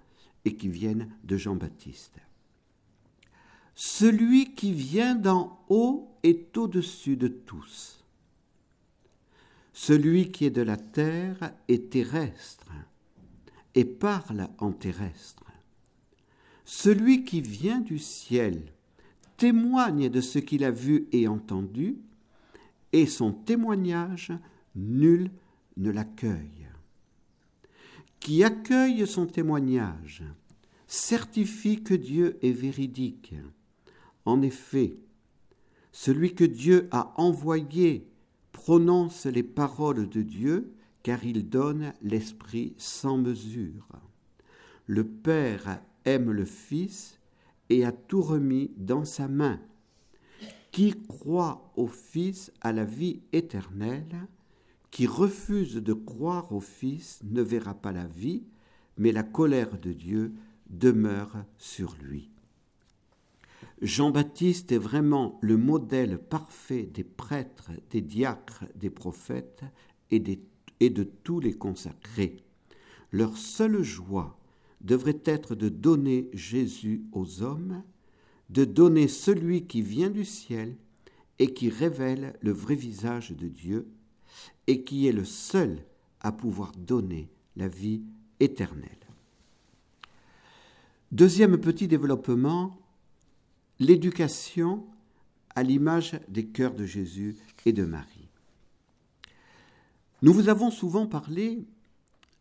et 0.45 0.55
qui 0.55 0.69
viennent 0.69 1.10
de 1.24 1.38
Jean-Baptiste. 1.38 2.19
Celui 3.75 4.53
qui 4.53 4.72
vient 4.72 5.15
d'en 5.15 5.60
haut 5.67 6.10
est 6.24 6.57
au-dessus 6.57 7.17
de 7.17 7.27
tous. 7.27 8.03
Celui 9.74 10.31
qui 10.31 10.45
est 10.45 10.51
de 10.51 10.62
la 10.62 10.77
terre 10.77 11.51
est 11.67 11.89
terrestre 11.89 12.72
et 13.74 13.84
parle 13.84 14.48
en 14.60 14.72
terrestre. 14.72 15.43
Celui 16.63 17.25
qui 17.25 17.41
vient 17.41 17.81
du 17.81 18.00
ciel 18.00 18.72
témoigne 19.38 20.10
de 20.10 20.22
ce 20.22 20.39
qu'il 20.39 20.63
a 20.63 20.72
vu 20.72 21.08
et 21.12 21.27
entendu, 21.27 21.98
et 22.94 23.06
son 23.06 23.32
témoignage, 23.32 24.32
nul 24.75 25.32
ne 25.77 25.92
l'accueille. 25.92 26.68
Qui 28.20 28.44
accueille 28.44 29.06
son 29.06 29.25
témoignage 29.25 30.24
certifie 30.88 31.84
que 31.84 31.94
Dieu 31.94 32.38
est 32.42 32.51
véridique. 32.51 33.36
En 34.25 34.42
effet, 34.42 34.98
celui 35.92 36.34
que 36.34 36.44
Dieu 36.44 36.88
a 36.92 37.13
envoyé 37.20 38.08
prononce 38.51 39.25
les 39.25 39.44
paroles 39.44 40.10
de 40.10 40.22
Dieu, 40.22 40.74
car 41.04 41.24
il 41.24 41.50
donne 41.50 41.94
l'Esprit 42.01 42.74
sans 42.77 43.18
mesure. 43.18 43.88
Le 44.88 45.06
Père 45.06 45.82
aime 46.06 46.32
le 46.32 46.46
Fils 46.46 47.20
et 47.69 47.86
a 47.86 47.91
tout 47.91 48.22
remis 48.22 48.72
dans 48.77 49.05
sa 49.05 49.27
main. 49.27 49.60
Qui 50.72 50.93
croit 51.07 51.72
au 51.75 51.88
Fils 51.88 52.51
a 52.62 52.74
la 52.74 52.86
vie 52.86 53.22
éternelle, 53.31 54.27
qui 54.91 55.07
refuse 55.07 55.75
de 55.75 55.93
croire 55.93 56.51
au 56.51 56.60
Fils 56.60 57.19
ne 57.24 57.41
verra 57.41 57.74
pas 57.74 57.91
la 57.91 58.07
vie, 58.07 58.43
mais 58.98 59.12
la 59.12 59.24
colère 59.24 59.77
de 59.79 59.93
Dieu 59.93 60.34
demeure 60.69 61.45
sur 61.57 61.95
lui. 62.01 62.29
Jean-Baptiste 63.81 64.72
est 64.72 64.77
vraiment 64.77 65.38
le 65.41 65.57
modèle 65.57 66.17
parfait 66.17 66.84
des 66.84 67.03
prêtres, 67.03 67.72
des 67.91 68.01
diacres, 68.01 68.65
des 68.75 68.89
prophètes 68.89 69.63
et 70.12 70.22
et 70.79 70.89
de 70.89 71.03
tous 71.03 71.39
les 71.39 71.53
consacrés. 71.53 72.43
Leur 73.12 73.38
seule 73.38 73.81
joie 73.81 74.38
devrait 74.86 75.22
être 75.25 75.56
de 75.56 75.68
donner 75.68 76.30
Jésus 76.32 77.04
aux 77.12 77.42
hommes, 77.42 77.84
de 78.50 78.63
donner 78.65 79.08
celui 79.08 79.65
qui 79.65 79.82
vient 79.82 80.12
du 80.12 80.24
ciel 80.24 80.77
et 81.39 81.54
qui 81.54 81.70
révèle 81.70 82.38
le 82.42 82.51
vrai 82.51 82.75
visage 82.75 83.32
de 83.32 83.48
Dieu, 83.48 83.88
et 84.68 84.84
qui 84.84 85.08
est 85.08 85.12
le 85.12 85.25
seul 85.25 85.84
à 86.22 86.32
pouvoir 86.32 86.72
donner 86.77 87.30
la 87.56 87.68
vie 87.68 88.04
éternelle. 88.39 88.89
Deuxième 91.12 91.58
petit 91.58 91.88
développement, 91.88 92.77
l'éducation 93.80 94.86
à 95.56 95.63
l'image 95.63 96.20
des 96.27 96.46
cœurs 96.46 96.75
de 96.75 96.86
Jésus 96.86 97.38
et 97.65 97.74
de 97.74 97.86
Marie. 97.86 98.30
Nous 100.22 100.34
vous 100.34 100.50
avons 100.50 100.72
souvent 100.72 101.08
parlé 101.08 101.65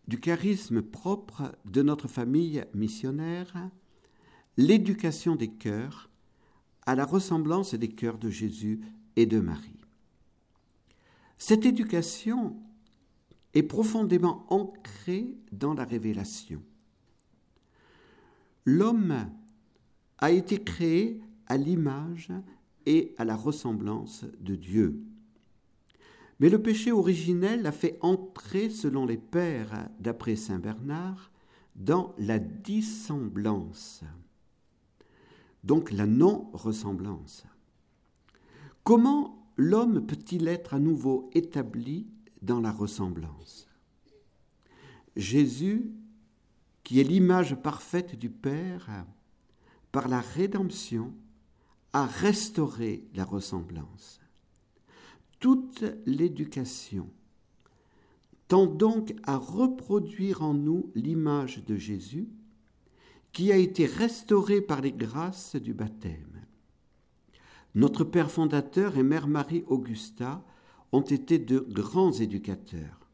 du 0.08 0.18
charisme 0.20 0.82
propre 0.82 1.56
de 1.64 1.82
notre 1.82 2.08
famille 2.08 2.64
missionnaire, 2.74 3.70
l'éducation 4.56 5.36
des 5.36 5.48
cœurs 5.48 6.10
à 6.86 6.94
la 6.94 7.04
ressemblance 7.04 7.74
des 7.74 7.88
cœurs 7.88 8.18
de 8.18 8.30
Jésus 8.30 8.80
et 9.16 9.26
de 9.26 9.40
Marie. 9.40 9.80
Cette 11.38 11.66
éducation 11.66 12.56
est 13.54 13.62
profondément 13.62 14.44
ancrée 14.50 15.36
dans 15.52 15.74
la 15.74 15.84
révélation. 15.84 16.62
L'homme 18.64 19.30
a 20.18 20.30
été 20.30 20.62
créé 20.62 21.20
à 21.46 21.56
l'image 21.56 22.30
et 22.86 23.14
à 23.18 23.24
la 23.24 23.36
ressemblance 23.36 24.24
de 24.40 24.54
Dieu. 24.54 25.02
Mais 26.40 26.48
le 26.48 26.60
péché 26.60 26.92
originel 26.92 27.66
a 27.66 27.72
fait 27.72 27.98
entrer, 28.00 28.70
selon 28.70 29.06
les 29.06 29.16
pères 29.16 29.88
d'après 30.00 30.36
Saint 30.36 30.58
Bernard, 30.58 31.30
dans 31.76 32.14
la 32.18 32.38
dissemblance, 32.38 34.02
donc 35.62 35.90
la 35.90 36.06
non-ressemblance. 36.06 37.44
Comment 38.82 39.48
l'homme 39.56 40.06
peut-il 40.06 40.46
être 40.48 40.74
à 40.74 40.78
nouveau 40.78 41.30
établi 41.34 42.06
dans 42.42 42.60
la 42.60 42.70
ressemblance? 42.70 43.68
Jésus, 45.16 45.90
qui 46.82 47.00
est 47.00 47.04
l'image 47.04 47.54
parfaite 47.56 48.16
du 48.18 48.28
Père, 48.28 49.06
par 49.90 50.08
la 50.08 50.20
rédemption, 50.20 51.14
a 51.92 52.06
restauré 52.06 53.04
la 53.14 53.24
ressemblance. 53.24 54.20
Toute 55.44 55.84
l'éducation 56.06 57.06
tend 58.48 58.64
donc 58.64 59.14
à 59.24 59.36
reproduire 59.36 60.40
en 60.40 60.54
nous 60.54 60.90
l'image 60.94 61.62
de 61.66 61.76
Jésus 61.76 62.30
qui 63.30 63.52
a 63.52 63.58
été 63.58 63.84
restaurée 63.84 64.62
par 64.62 64.80
les 64.80 64.92
grâces 64.92 65.56
du 65.56 65.74
baptême. 65.74 66.40
Notre 67.74 68.04
Père 68.04 68.30
fondateur 68.30 68.96
et 68.96 69.02
Mère 69.02 69.28
Marie 69.28 69.64
Augusta 69.66 70.42
ont 70.92 71.02
été 71.02 71.38
de 71.38 71.58
grands 71.58 72.12
éducateurs. 72.12 73.10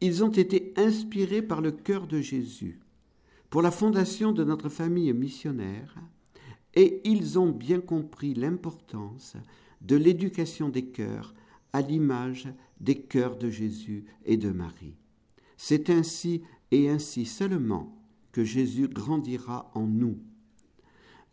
Ils 0.00 0.22
ont 0.22 0.30
été 0.30 0.72
inspirés 0.76 1.42
par 1.42 1.60
le 1.60 1.72
cœur 1.72 2.06
de 2.06 2.20
Jésus 2.20 2.78
pour 3.50 3.60
la 3.60 3.72
fondation 3.72 4.30
de 4.30 4.44
notre 4.44 4.68
famille 4.68 5.12
missionnaire 5.12 5.96
et 6.74 7.00
ils 7.02 7.40
ont 7.40 7.50
bien 7.50 7.80
compris 7.80 8.34
l'importance 8.34 9.36
de 9.84 9.96
l'éducation 9.96 10.68
des 10.68 10.86
cœurs 10.86 11.34
à 11.72 11.80
l'image 11.80 12.48
des 12.80 13.00
cœurs 13.00 13.36
de 13.36 13.50
Jésus 13.50 14.04
et 14.24 14.36
de 14.36 14.50
Marie. 14.50 14.96
C'est 15.56 15.90
ainsi 15.90 16.42
et 16.70 16.88
ainsi 16.88 17.24
seulement 17.24 17.96
que 18.32 18.44
Jésus 18.44 18.88
grandira 18.88 19.70
en 19.74 19.86
nous. 19.86 20.18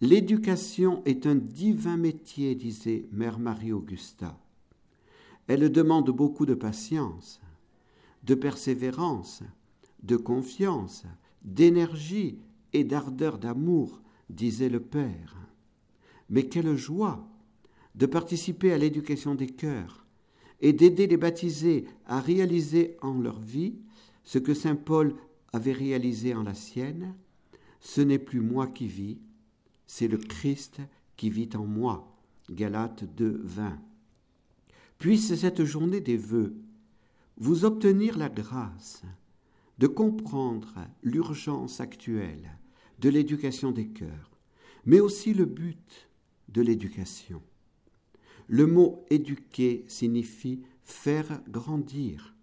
L'éducation 0.01 1.01
est 1.05 1.25
un 1.25 1.35
divin 1.35 1.97
métier, 1.97 2.55
disait 2.55 3.07
Mère 3.11 3.39
Marie 3.39 3.71
Augusta. 3.71 4.37
Elle 5.47 5.71
demande 5.71 6.09
beaucoup 6.09 6.45
de 6.45 6.53
patience, 6.53 7.41
de 8.23 8.35
persévérance, 8.35 9.43
de 10.03 10.17
confiance, 10.17 11.03
d'énergie 11.43 12.39
et 12.73 12.83
d'ardeur 12.83 13.37
d'amour, 13.37 14.01
disait 14.29 14.69
le 14.69 14.79
Père. 14.79 15.37
Mais 16.29 16.43
quelle 16.43 16.75
joie 16.75 17.27
de 17.95 18.05
participer 18.05 18.71
à 18.71 18.77
l'éducation 18.77 19.35
des 19.35 19.47
cœurs 19.47 20.05
et 20.61 20.73
d'aider 20.73 21.07
les 21.07 21.17
baptisés 21.17 21.85
à 22.05 22.19
réaliser 22.19 22.97
en 23.01 23.19
leur 23.19 23.39
vie 23.39 23.75
ce 24.23 24.39
que 24.39 24.53
Saint 24.53 24.75
Paul 24.75 25.15
avait 25.53 25.73
réalisé 25.73 26.33
en 26.33 26.43
la 26.43 26.53
sienne. 26.53 27.15
Ce 27.79 28.01
n'est 28.01 28.19
plus 28.19 28.41
moi 28.41 28.67
qui 28.67 28.87
vis, 28.87 29.17
c'est 29.87 30.07
le 30.07 30.17
Christ 30.17 30.81
qui 31.17 31.29
vit 31.29 31.49
en 31.55 31.65
moi. 31.65 32.07
Galates 32.49 33.03
2, 33.15 33.41
20. 33.43 33.79
Puisse 34.97 35.35
cette 35.35 35.63
journée 35.63 36.01
des 36.01 36.17
vœux 36.17 36.55
vous 37.37 37.65
obtenir 37.65 38.17
la 38.17 38.29
grâce 38.29 39.03
de 39.79 39.87
comprendre 39.87 40.75
l'urgence 41.01 41.79
actuelle 41.79 42.57
de 42.99 43.09
l'éducation 43.09 43.71
des 43.71 43.87
cœurs, 43.87 44.29
mais 44.85 44.99
aussi 44.99 45.33
le 45.33 45.45
but 45.45 46.09
de 46.49 46.61
l'éducation. 46.61 47.41
Le 48.51 48.67
mot 48.67 49.05
éduquer 49.09 49.85
signifie 49.87 50.61
faire 50.83 51.41
grandir. 51.47 52.35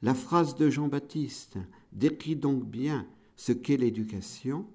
La 0.00 0.14
phrase 0.14 0.54
de 0.54 0.70
Jean-Baptiste 0.70 1.58
décrit 1.90 2.36
donc 2.36 2.64
bien 2.64 3.08
ce 3.34 3.50
qu'est 3.50 3.76
l'éducation. 3.76 4.68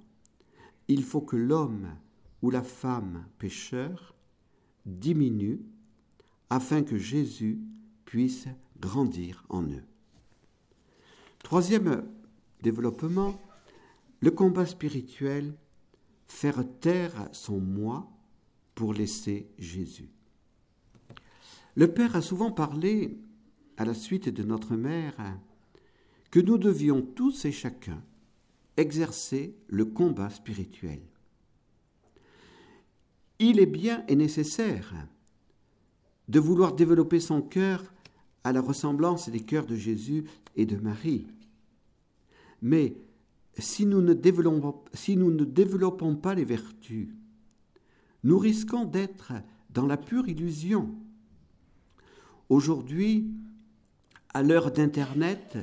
Il 0.89 1.05
faut 1.05 1.21
que 1.21 1.37
l'homme 1.37 1.95
ou 2.41 2.49
la 2.49 2.63
femme 2.63 3.25
pécheur 3.39 4.13
diminue 4.85 5.61
afin 6.49 6.83
que 6.83 6.97
Jésus 6.97 7.61
puisse 8.03 8.49
grandir 8.77 9.45
en 9.47 9.63
eux. 9.63 9.85
Troisième 11.39 12.03
développement, 12.61 13.39
le 14.19 14.31
combat 14.31 14.65
spirituel, 14.65 15.55
faire 16.27 16.65
taire 16.81 17.29
son 17.31 17.61
moi 17.61 18.11
pour 18.75 18.93
laisser 18.93 19.47
Jésus. 19.57 20.09
Le 21.75 21.87
Père 21.87 22.15
a 22.15 22.21
souvent 22.21 22.51
parlé, 22.51 23.17
à 23.77 23.85
la 23.85 23.93
suite 23.93 24.29
de 24.29 24.43
notre 24.43 24.75
mère, 24.75 25.15
que 26.29 26.39
nous 26.39 26.57
devions 26.57 27.01
tous 27.01 27.45
et 27.45 27.51
chacun 27.51 28.01
exercer 28.77 29.55
le 29.67 29.85
combat 29.85 30.29
spirituel. 30.29 31.01
Il 33.39 33.59
est 33.59 33.65
bien 33.65 34.05
et 34.07 34.15
nécessaire 34.15 34.93
de 36.27 36.39
vouloir 36.39 36.73
développer 36.73 37.19
son 37.19 37.41
cœur 37.41 37.83
à 38.43 38.53
la 38.53 38.61
ressemblance 38.61 39.29
des 39.29 39.41
cœurs 39.41 39.65
de 39.65 39.75
Jésus 39.75 40.25
et 40.55 40.65
de 40.65 40.77
Marie. 40.77 41.27
Mais 42.61 42.95
si 43.57 43.85
nous 43.85 44.01
ne 44.01 44.13
développons, 44.13 46.15
pas 46.15 46.35
les 46.35 46.45
vertus, 46.45 47.09
nous 48.23 48.37
risquons 48.37 48.85
d'être 48.85 49.33
dans 49.71 49.87
la 49.87 49.97
pure 49.97 50.27
illusion. 50.27 50.93
Aujourd'hui, 52.51 53.31
à 54.33 54.43
l'heure 54.43 54.73
d'Internet, 54.73 55.57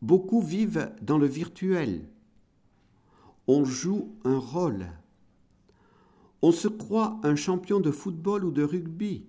beaucoup 0.00 0.40
vivent 0.40 0.90
dans 1.00 1.16
le 1.16 1.28
virtuel. 1.28 2.08
On 3.46 3.64
joue 3.64 4.12
un 4.24 4.36
rôle. 4.36 4.88
On 6.42 6.50
se 6.50 6.66
croit 6.66 7.20
un 7.22 7.36
champion 7.36 7.78
de 7.78 7.92
football 7.92 8.44
ou 8.44 8.50
de 8.50 8.64
rugby 8.64 9.26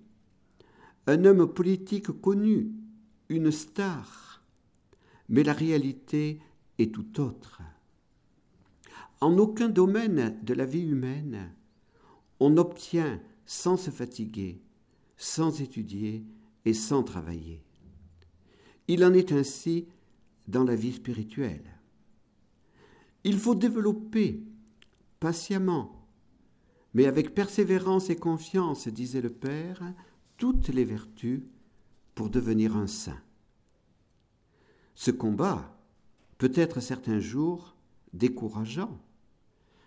un 1.06 1.24
homme 1.24 1.46
politique 1.46 2.10
connu, 2.20 2.72
une 3.28 3.52
star, 3.52 4.42
mais 5.28 5.44
la 5.44 5.52
réalité 5.52 6.40
est 6.80 6.92
tout 6.92 7.20
autre. 7.20 7.62
En 9.20 9.38
aucun 9.38 9.68
domaine 9.68 10.36
de 10.42 10.54
la 10.54 10.64
vie 10.64 10.88
humaine, 10.88 11.52
on 12.40 12.56
obtient 12.56 13.20
sans 13.46 13.76
se 13.76 13.90
fatiguer, 13.90 14.60
sans 15.16 15.60
étudier 15.60 16.24
et 16.64 16.74
sans 16.74 17.02
travailler. 17.02 17.62
Il 18.88 19.04
en 19.04 19.12
est 19.12 19.32
ainsi 19.32 19.86
dans 20.46 20.64
la 20.64 20.74
vie 20.74 20.92
spirituelle. 20.92 21.64
Il 23.24 23.38
faut 23.38 23.54
développer 23.54 24.42
patiemment, 25.20 26.06
mais 26.92 27.06
avec 27.06 27.34
persévérance 27.34 28.10
et 28.10 28.16
confiance, 28.16 28.88
disait 28.88 29.22
le 29.22 29.30
Père, 29.30 29.82
toutes 30.36 30.68
les 30.68 30.84
vertus 30.84 31.42
pour 32.14 32.28
devenir 32.28 32.76
un 32.76 32.86
saint. 32.86 33.20
Ce 34.94 35.10
combat 35.10 35.78
peut 36.38 36.52
être 36.54 36.80
certains 36.80 37.20
jours 37.20 37.74
décourageant 38.12 39.00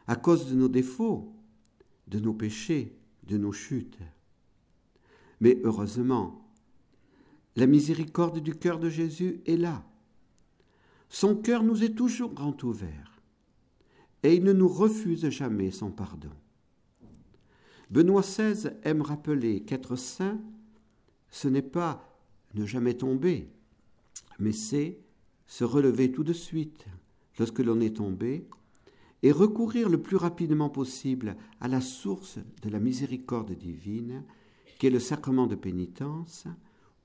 à 0.07 0.15
cause 0.15 0.49
de 0.49 0.55
nos 0.55 0.69
défauts, 0.69 1.33
de 2.07 2.19
nos 2.19 2.33
péchés, 2.33 2.97
de 3.23 3.37
nos 3.37 3.51
chutes. 3.51 3.99
Mais 5.39 5.59
heureusement, 5.63 6.46
La 7.57 7.65
miséricorde 7.65 8.37
du 8.37 8.53
cœur 8.53 8.77
de 8.77 8.87
Jésus 8.87 9.41
est 9.47 9.57
là. 9.57 9.83
Son 11.09 11.35
cœur 11.35 11.63
nous 11.63 11.83
est 11.83 11.95
toujours 11.95 12.31
grand 12.31 12.63
ouvert 12.63 13.19
et 14.21 14.35
il 14.35 14.43
ne 14.43 14.53
nous 14.53 14.67
refuse 14.67 15.27
jamais 15.29 15.71
son 15.71 15.89
pardon. 15.89 16.29
Benoît 17.89 18.21
XVI 18.21 18.69
aime 18.83 19.01
rappeler 19.01 19.63
qu'être 19.63 19.95
saint, 19.95 20.39
ce 21.31 21.47
n'est 21.47 21.63
pas 21.63 22.21
ne 22.53 22.63
jamais 22.67 22.93
tomber, 22.93 23.49
mais 24.37 24.51
c'est 24.51 24.99
se 25.47 25.63
relever 25.63 26.11
tout 26.11 26.23
de 26.23 26.33
suite 26.33 26.85
lorsque 27.39 27.59
l'on 27.59 27.79
est 27.79 27.95
tombé 27.95 28.47
et 29.23 29.31
recourir 29.31 29.89
le 29.89 29.99
plus 29.99 30.17
rapidement 30.17 30.69
possible 30.69 31.35
à 31.59 31.67
la 31.67 31.81
source 31.81 32.37
de 32.61 32.69
la 32.69 32.79
miséricorde 32.79 33.53
divine, 33.53 34.23
qui 34.77 34.85
est 34.85 34.91
le 34.91 34.99
sacrement 34.99 35.47
de 35.47 35.55
pénitence, 35.55 36.45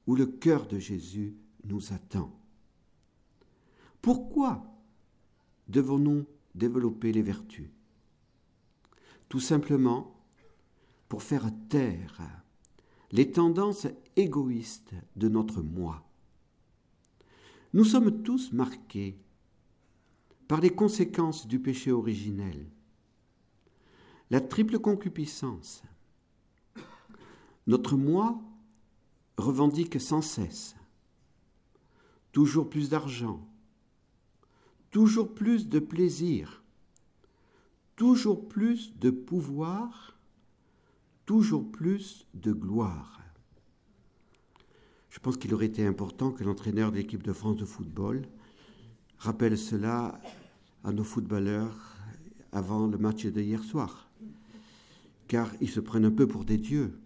où 0.07 0.15
le 0.15 0.27
cœur 0.27 0.67
de 0.67 0.79
Jésus 0.79 1.37
nous 1.65 1.93
attend. 1.93 2.39
Pourquoi 4.01 4.65
devons-nous 5.69 6.27
développer 6.55 7.13
les 7.13 7.23
vertus? 7.23 7.71
Tout 9.29 9.41
simplement 9.41 10.15
pour 11.09 11.23
faire 11.23 11.51
taire 11.69 12.21
les 13.13 13.31
tendances 13.31 13.87
égoïstes 14.17 14.95
de 15.17 15.29
notre 15.29 15.63
moi. 15.63 16.09
Nous 17.75 17.85
sommes 17.85 18.23
tous 18.23 18.53
marqués 18.53 19.19
par 20.49 20.61
les 20.61 20.71
conséquences 20.71 21.47
du 21.47 21.61
péché 21.61 21.93
originel. 21.93 22.67
La 24.31 24.41
triple 24.41 24.79
concupiscence. 24.79 25.83
Notre 27.67 27.97
moi 27.97 28.43
revendique 29.37 30.01
sans 30.01 30.23
cesse. 30.23 30.77
Toujours 32.33 32.69
plus 32.71 32.89
d'argent, 32.89 33.47
toujours 34.91 35.35
plus 35.35 35.69
de 35.69 35.79
plaisir, 35.79 36.63
toujours 37.97 38.49
plus 38.49 38.97
de 38.99 39.11
pouvoir, 39.11 40.17
toujours 41.27 41.71
plus 41.71 42.27
de 42.35 42.53
gloire. 42.53 43.21
Je 45.11 45.19
pense 45.19 45.37
qu'il 45.37 45.53
aurait 45.53 45.67
été 45.67 45.87
important 45.87 46.31
que 46.31 46.43
l'entraîneur 46.43 46.91
de 46.91 46.97
l'équipe 46.97 47.23
de 47.23 47.35
France 47.35 47.57
de 47.57 47.67
football 47.67 48.27
rappelle 49.19 49.59
cela 49.59 50.19
à 50.85 50.93
nos 50.93 51.05
footballeurs 51.05 51.97
avant 52.51 52.87
le 52.87 52.97
match 52.99 53.27
de 53.27 53.41
hier 53.41 53.63
soir, 53.63 54.11
car 55.29 55.51
ils 55.61 55.71
se 55.71 55.81
prennent 55.81 56.07
un 56.07 56.11
peu 56.11 56.27
pour 56.27 56.45
des 56.45 56.57
dieux. 56.57 56.99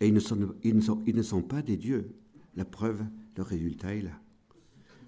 Et 0.00 0.08
ils 0.08 0.14
ne, 0.14 0.20
sont, 1.22 1.42
pas 1.42 1.62
des 1.62 1.76
dieux. 1.76 2.14
La 2.54 2.64
preuve, 2.64 3.02
le 3.36 3.42
résultat 3.42 3.94
est 3.94 4.02
là. 4.02 4.20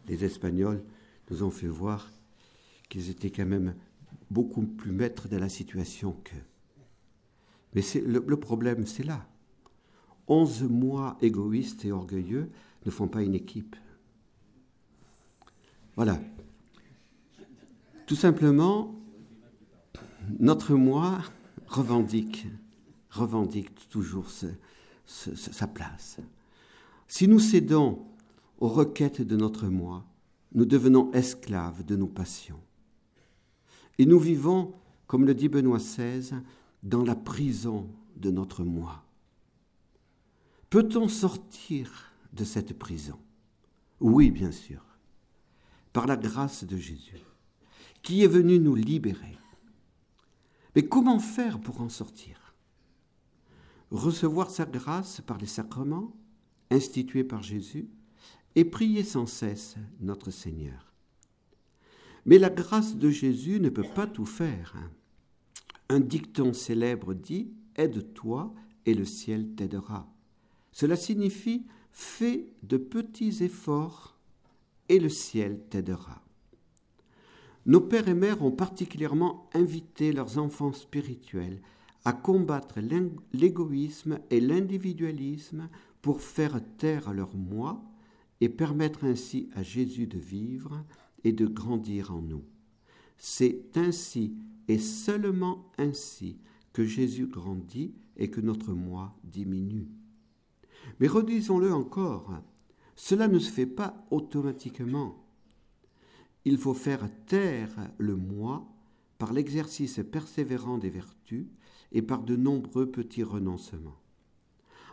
Les 0.08 0.24
Espagnols 0.24 0.82
nous 1.30 1.42
ont 1.42 1.50
fait 1.50 1.68
voir 1.68 2.10
qu'ils 2.88 3.10
étaient 3.10 3.30
quand 3.30 3.46
même 3.46 3.74
beaucoup 4.30 4.62
plus 4.62 4.90
maîtres 4.90 5.28
de 5.28 5.36
la 5.36 5.48
situation 5.48 6.12
qu'eux. 6.24 6.42
Mais 7.74 7.82
le, 8.00 8.24
le 8.26 8.36
problème, 8.36 8.84
c'est 8.86 9.04
là. 9.04 9.26
Onze 10.26 10.62
mois 10.62 11.16
égoïstes 11.20 11.84
et 11.84 11.92
orgueilleux 11.92 12.50
ne 12.84 12.90
font 12.90 13.08
pas 13.08 13.22
une 13.22 13.34
équipe. 13.34 13.76
Voilà. 15.94 16.20
Tout 18.06 18.16
simplement, 18.16 18.94
notre 20.38 20.74
moi 20.74 21.20
revendique, 21.66 22.46
revendique 23.10 23.88
toujours 23.88 24.30
sa 25.10 25.66
place. 25.66 26.18
Si 27.08 27.26
nous 27.26 27.40
cédons 27.40 28.06
aux 28.58 28.68
requêtes 28.68 29.22
de 29.22 29.36
notre 29.36 29.66
moi, 29.66 30.04
nous 30.52 30.64
devenons 30.64 31.10
esclaves 31.12 31.84
de 31.84 31.96
nos 31.96 32.06
passions. 32.06 32.60
Et 33.98 34.06
nous 34.06 34.18
vivons, 34.18 34.74
comme 35.06 35.26
le 35.26 35.34
dit 35.34 35.48
Benoît 35.48 35.78
XVI, 35.78 36.34
dans 36.82 37.02
la 37.02 37.14
prison 37.14 37.88
de 38.16 38.30
notre 38.30 38.64
moi. 38.64 39.04
Peut-on 40.70 41.08
sortir 41.08 42.12
de 42.32 42.44
cette 42.44 42.78
prison? 42.78 43.18
Oui, 43.98 44.30
bien 44.30 44.52
sûr, 44.52 44.82
par 45.92 46.06
la 46.06 46.16
grâce 46.16 46.64
de 46.64 46.76
Jésus, 46.76 47.20
qui 48.02 48.22
est 48.22 48.28
venu 48.28 48.58
nous 48.58 48.74
libérer. 48.74 49.36
Mais 50.74 50.86
comment 50.86 51.18
faire 51.18 51.60
pour 51.60 51.80
en 51.80 51.88
sortir? 51.88 52.39
Recevoir 53.90 54.50
sa 54.50 54.66
grâce 54.66 55.20
par 55.20 55.38
les 55.38 55.46
sacrements 55.46 56.16
institués 56.70 57.24
par 57.24 57.42
Jésus 57.42 57.88
et 58.54 58.64
prier 58.64 59.02
sans 59.02 59.26
cesse 59.26 59.76
notre 60.00 60.30
Seigneur. 60.30 60.92
Mais 62.26 62.38
la 62.38 62.50
grâce 62.50 62.96
de 62.96 63.10
Jésus 63.10 63.60
ne 63.60 63.68
peut 63.68 63.86
pas 63.94 64.06
tout 64.06 64.26
faire. 64.26 64.76
Un 65.88 66.00
dicton 66.00 66.52
célèbre 66.52 67.14
dit 67.14 67.52
Aide-toi 67.76 68.54
et 68.86 68.94
le 68.94 69.04
ciel 69.04 69.54
t'aidera. 69.54 70.12
Cela 70.72 70.96
signifie 70.96 71.66
Fais 71.92 72.46
de 72.62 72.76
petits 72.76 73.42
efforts 73.42 74.16
et 74.88 75.00
le 75.00 75.08
ciel 75.08 75.60
t'aidera. 75.68 76.22
Nos 77.66 77.80
pères 77.80 78.08
et 78.08 78.14
mères 78.14 78.42
ont 78.42 78.52
particulièrement 78.52 79.50
invité 79.54 80.12
leurs 80.12 80.38
enfants 80.38 80.72
spirituels 80.72 81.60
à 82.04 82.12
combattre 82.12 82.80
l'égoïsme 83.32 84.20
et 84.30 84.40
l'individualisme 84.40 85.68
pour 86.02 86.20
faire 86.20 86.60
taire 86.78 87.12
leur 87.12 87.36
moi 87.36 87.82
et 88.40 88.48
permettre 88.48 89.04
ainsi 89.04 89.50
à 89.54 89.62
Jésus 89.62 90.06
de 90.06 90.18
vivre 90.18 90.84
et 91.24 91.32
de 91.32 91.46
grandir 91.46 92.14
en 92.14 92.22
nous. 92.22 92.44
C'est 93.18 93.76
ainsi 93.76 94.34
et 94.68 94.78
seulement 94.78 95.70
ainsi 95.76 96.38
que 96.72 96.84
Jésus 96.84 97.26
grandit 97.26 97.94
et 98.16 98.30
que 98.30 98.40
notre 98.40 98.72
moi 98.72 99.14
diminue. 99.24 99.88
Mais 101.00 101.06
redisons-le 101.06 101.72
encore, 101.72 102.32
cela 102.96 103.28
ne 103.28 103.38
se 103.38 103.50
fait 103.50 103.66
pas 103.66 104.06
automatiquement. 104.10 105.26
Il 106.44 106.56
faut 106.56 106.74
faire 106.74 107.08
taire 107.26 107.74
le 107.98 108.16
moi 108.16 108.66
par 109.18 109.32
l'exercice 109.34 110.00
persévérant 110.10 110.78
des 110.78 110.88
vertus 110.88 111.46
et 111.92 112.02
par 112.02 112.22
de 112.22 112.36
nombreux 112.36 112.90
petits 112.90 113.22
renoncements. 113.22 113.98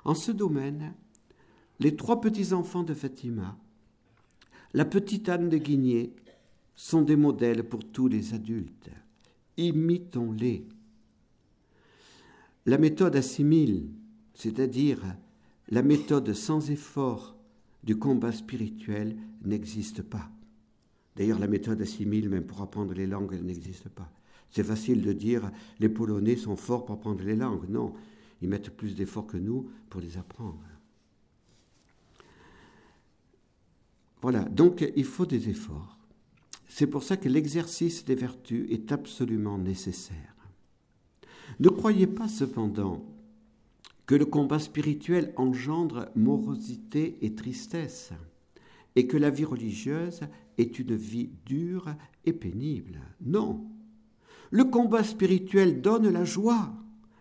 En 0.04 0.16
ce 0.16 0.32
domaine, 0.32 0.94
les 1.80 1.96
trois 1.96 2.22
petits-enfants 2.22 2.84
de 2.84 2.94
Fatima, 2.94 3.58
la 4.74 4.86
petite 4.86 5.30
Anne 5.30 5.50
de 5.50 5.58
Guigné, 5.58 6.14
sont 6.76 7.02
des 7.02 7.16
modèles 7.16 7.68
pour 7.68 7.84
tous 7.84 8.08
les 8.08 8.34
adultes. 8.34 8.90
Imitons-les. 9.58 10.66
La 12.66 12.78
méthode 12.78 13.16
assimile, 13.16 13.90
c'est-à-dire 14.34 15.02
la 15.70 15.82
méthode 15.82 16.34
sans 16.34 16.70
effort 16.70 17.36
du 17.84 17.98
combat 17.98 18.32
spirituel, 18.32 19.18
n'existe 19.44 20.02
pas. 20.02 20.30
D'ailleurs, 21.16 21.40
la 21.40 21.48
méthode 21.48 21.82
assimile, 21.82 22.30
même 22.30 22.46
pour 22.46 22.62
apprendre 22.62 22.94
les 22.94 23.08
langues, 23.08 23.34
elle 23.34 23.46
n'existe 23.46 23.90
pas. 23.90 24.12
C'est 24.52 24.64
facile 24.64 25.02
de 25.02 25.14
dire 25.14 25.52
les 25.80 25.90
Polonais 25.90 26.36
sont 26.36 26.56
forts 26.56 26.86
pour 26.86 26.96
apprendre 26.96 27.24
les 27.24 27.36
langues. 27.36 27.70
Non, 27.70 27.94
ils 28.42 28.50
mettent 28.50 28.76
plus 28.76 28.96
d'efforts 28.96 29.28
que 29.28 29.38
nous 29.38 29.70
pour 29.90 30.02
les 30.02 30.18
apprendre. 30.18 30.60
Voilà, 34.22 34.44
donc 34.46 34.86
il 34.96 35.06
faut 35.06 35.26
des 35.26 35.50
efforts. 35.50 35.98
C'est 36.68 36.88
pour 36.88 37.04
ça 37.04 37.18
que 37.18 37.30
l'exercice 37.30 38.04
des 38.06 38.16
vertus 38.16 38.68
est 38.70 38.92
absolument 38.92 39.58
nécessaire. 39.58 40.36
Ne 41.60 41.70
croyez 41.70 42.08
pas 42.08 42.28
cependant 42.28 43.06
que 44.06 44.16
le 44.16 44.26
combat 44.26 44.60
spirituel 44.60 45.34
engendre 45.36 46.10
morosité 46.16 47.18
et 47.22 47.36
tristesse, 47.36 48.12
et 48.96 49.06
que 49.06 49.18
la 49.18 49.30
vie 49.30 49.46
religieuse 49.46 50.22
est 50.58 50.80
une 50.80 50.96
vie 50.96 51.30
dure 51.46 51.94
et 52.26 52.34
pénible. 52.34 53.00
Non. 53.22 53.64
Le 54.52 54.64
combat 54.64 55.04
spirituel 55.04 55.82
donne 55.82 56.10
la 56.10 56.24
joie, 56.24 56.74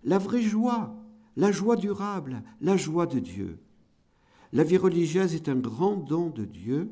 la 0.04 0.18
vraie 0.18 0.42
joie, 0.42 0.94
la 1.36 1.52
joie 1.52 1.76
durable, 1.76 2.42
la 2.60 2.76
joie 2.76 3.06
de 3.06 3.18
Dieu. 3.18 3.58
La 4.52 4.64
vie 4.64 4.76
religieuse 4.76 5.34
est 5.34 5.48
un 5.48 5.56
grand 5.56 5.96
don 5.96 6.30
de 6.30 6.44
Dieu 6.44 6.90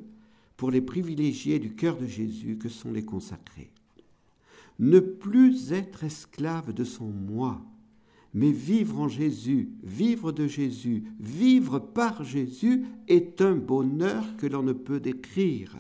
pour 0.57 0.71
les 0.71 0.81
privilégiés 0.81 1.59
du 1.59 1.75
cœur 1.75 1.97
de 1.97 2.07
Jésus 2.07 2.59
que 2.59 2.69
sont 2.69 2.93
les 2.93 3.05
consacrés. 3.05 3.71
Ne 4.79 5.01
plus 5.01 5.73
être 5.73 6.05
esclave 6.05 6.73
de 6.73 6.85
son 6.85 7.07
moi, 7.07 7.63
mais 8.33 8.51
vivre 8.51 8.99
en 8.99 9.09
Jésus, 9.09 9.71
vivre 9.85 10.33
de 10.33 10.49
Jésus, 10.49 11.05
vivre 11.21 11.79
par 11.79 12.25
Jésus 12.25 12.85
est 13.07 13.41
un 13.41 13.55
bonheur 13.55 14.37
que 14.37 14.49
l'on 14.49 14.65
ne 14.65 14.73
peut 14.73 14.99
décrire. 14.99 15.77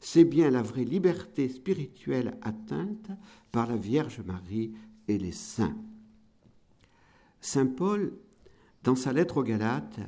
C'est 0.00 0.24
bien 0.24 0.50
la 0.50 0.62
vraie 0.62 0.84
liberté 0.84 1.48
spirituelle 1.48 2.38
atteinte 2.42 3.10
par 3.52 3.66
la 3.66 3.76
Vierge 3.76 4.20
Marie 4.20 4.72
et 5.06 5.18
les 5.18 5.32
saints. 5.32 5.76
Saint 7.40 7.66
Paul, 7.66 8.12
dans 8.82 8.96
sa 8.96 9.12
lettre 9.12 9.38
aux 9.38 9.42
Galates, 9.42 10.00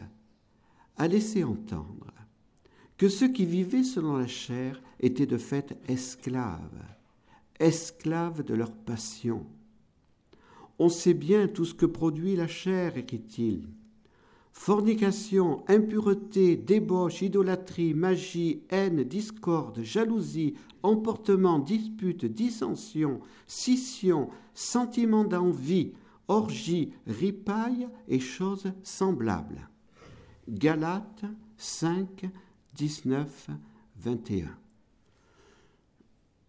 a 0.96 1.08
laissé 1.08 1.44
entendre 1.44 2.12
que 2.96 3.08
ceux 3.08 3.28
qui 3.28 3.46
vivaient 3.46 3.82
selon 3.82 4.16
la 4.16 4.26
chair 4.26 4.82
étaient 4.98 5.26
de 5.26 5.38
fait 5.38 5.78
esclaves, 5.88 6.84
esclaves 7.58 8.42
de 8.42 8.54
leur 8.54 8.72
passion. 8.72 9.46
On 10.78 10.88
sait 10.88 11.14
bien 11.14 11.48
tout 11.48 11.64
ce 11.64 11.74
que 11.74 11.86
produit 11.86 12.36
la 12.36 12.48
chair, 12.48 12.96
écrit-il. 12.96 13.68
Fornication, 14.62 15.64
impureté, 15.68 16.54
débauche, 16.54 17.22
idolâtrie, 17.22 17.94
magie, 17.94 18.62
haine, 18.68 19.04
discorde, 19.04 19.82
jalousie, 19.82 20.52
emportement, 20.82 21.58
dispute, 21.58 22.26
dissension, 22.26 23.20
scission, 23.46 24.28
sentiment 24.52 25.24
d'envie, 25.24 25.94
orgie, 26.28 26.92
ripaille 27.06 27.88
et 28.06 28.20
choses 28.20 28.70
semblables. 28.82 29.66
Galates 30.46 31.24
5, 31.56 32.28
19, 32.74 33.48
21. 33.96 34.58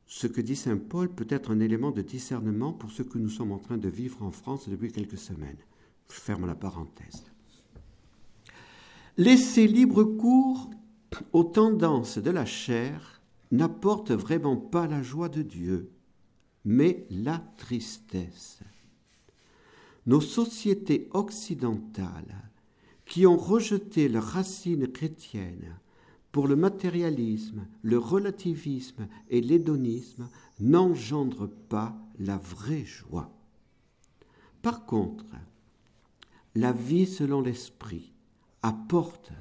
Ce 0.05 0.27
que 0.27 0.41
dit 0.41 0.57
Saint 0.57 0.75
Paul 0.75 1.07
peut 1.07 1.27
être 1.29 1.51
un 1.51 1.61
élément 1.61 1.91
de 1.91 2.01
discernement 2.01 2.73
pour 2.73 2.91
ce 2.91 3.03
que 3.03 3.17
nous 3.17 3.29
sommes 3.29 3.53
en 3.53 3.59
train 3.59 3.77
de 3.77 3.87
vivre 3.87 4.21
en 4.21 4.31
France 4.31 4.67
depuis 4.67 4.91
quelques 4.91 5.17
semaines. 5.17 5.63
Je 6.09 6.19
ferme 6.19 6.45
la 6.45 6.55
parenthèse. 6.55 7.30
Laisser 9.23 9.67
libre 9.67 10.03
cours 10.03 10.71
aux 11.31 11.43
tendances 11.43 12.17
de 12.17 12.31
la 12.31 12.43
chair 12.43 13.21
n'apporte 13.51 14.09
vraiment 14.09 14.57
pas 14.57 14.87
la 14.87 15.03
joie 15.03 15.29
de 15.29 15.43
Dieu, 15.43 15.91
mais 16.65 17.05
la 17.11 17.37
tristesse. 17.55 18.61
Nos 20.07 20.21
sociétés 20.21 21.07
occidentales, 21.11 22.49
qui 23.05 23.27
ont 23.27 23.37
rejeté 23.37 24.09
leurs 24.09 24.23
racines 24.23 24.87
chrétiennes 24.87 25.77
pour 26.31 26.47
le 26.47 26.55
matérialisme, 26.55 27.67
le 27.83 27.99
relativisme 27.99 29.07
et 29.29 29.41
l'hédonisme, 29.41 30.29
n'engendrent 30.59 31.51
pas 31.69 31.95
la 32.17 32.37
vraie 32.37 32.85
joie. 32.85 33.31
Par 34.63 34.87
contre, 34.87 35.27
la 36.55 36.71
vie 36.71 37.05
selon 37.05 37.41
l'esprit 37.41 38.10
apporte 38.61 39.31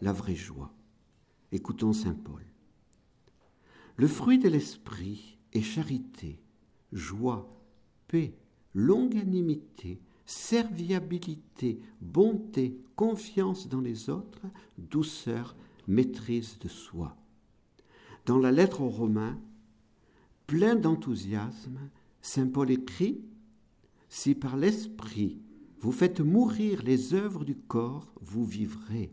la 0.00 0.12
vraie 0.12 0.36
joie. 0.36 0.72
Écoutons 1.52 1.92
Saint 1.92 2.14
Paul. 2.14 2.44
Le 3.96 4.06
fruit 4.06 4.38
de 4.38 4.48
l'esprit 4.48 5.38
est 5.52 5.62
charité, 5.62 6.38
joie, 6.92 7.48
paix, 8.06 8.34
longanimité, 8.74 10.00
serviabilité, 10.24 11.80
bonté, 12.00 12.78
confiance 12.94 13.68
dans 13.68 13.80
les 13.80 14.10
autres, 14.10 14.46
douceur, 14.76 15.56
maîtrise 15.88 16.58
de 16.60 16.68
soi. 16.68 17.16
Dans 18.26 18.38
la 18.38 18.52
lettre 18.52 18.82
aux 18.82 18.90
Romains, 18.90 19.38
plein 20.46 20.76
d'enthousiasme, 20.76 21.78
Saint 22.20 22.46
Paul 22.46 22.70
écrit 22.70 23.20
Si 24.08 24.34
par 24.34 24.56
l'esprit 24.56 25.40
vous 25.80 25.92
faites 25.92 26.20
mourir 26.20 26.82
les 26.84 27.14
œuvres 27.14 27.44
du 27.44 27.54
corps, 27.54 28.12
vous 28.20 28.44
vivrez. 28.44 29.12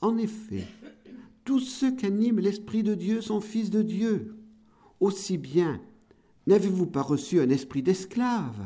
En 0.00 0.16
effet, 0.16 0.66
tous 1.44 1.60
ceux 1.60 1.94
qu'anime 1.94 2.40
l'Esprit 2.40 2.82
de 2.82 2.94
Dieu 2.94 3.20
sont 3.20 3.40
fils 3.40 3.70
de 3.70 3.82
Dieu. 3.82 4.36
Aussi 5.00 5.38
bien, 5.38 5.80
n'avez-vous 6.46 6.86
pas 6.86 7.02
reçu 7.02 7.40
un 7.40 7.50
esprit 7.50 7.82
d'esclave 7.82 8.60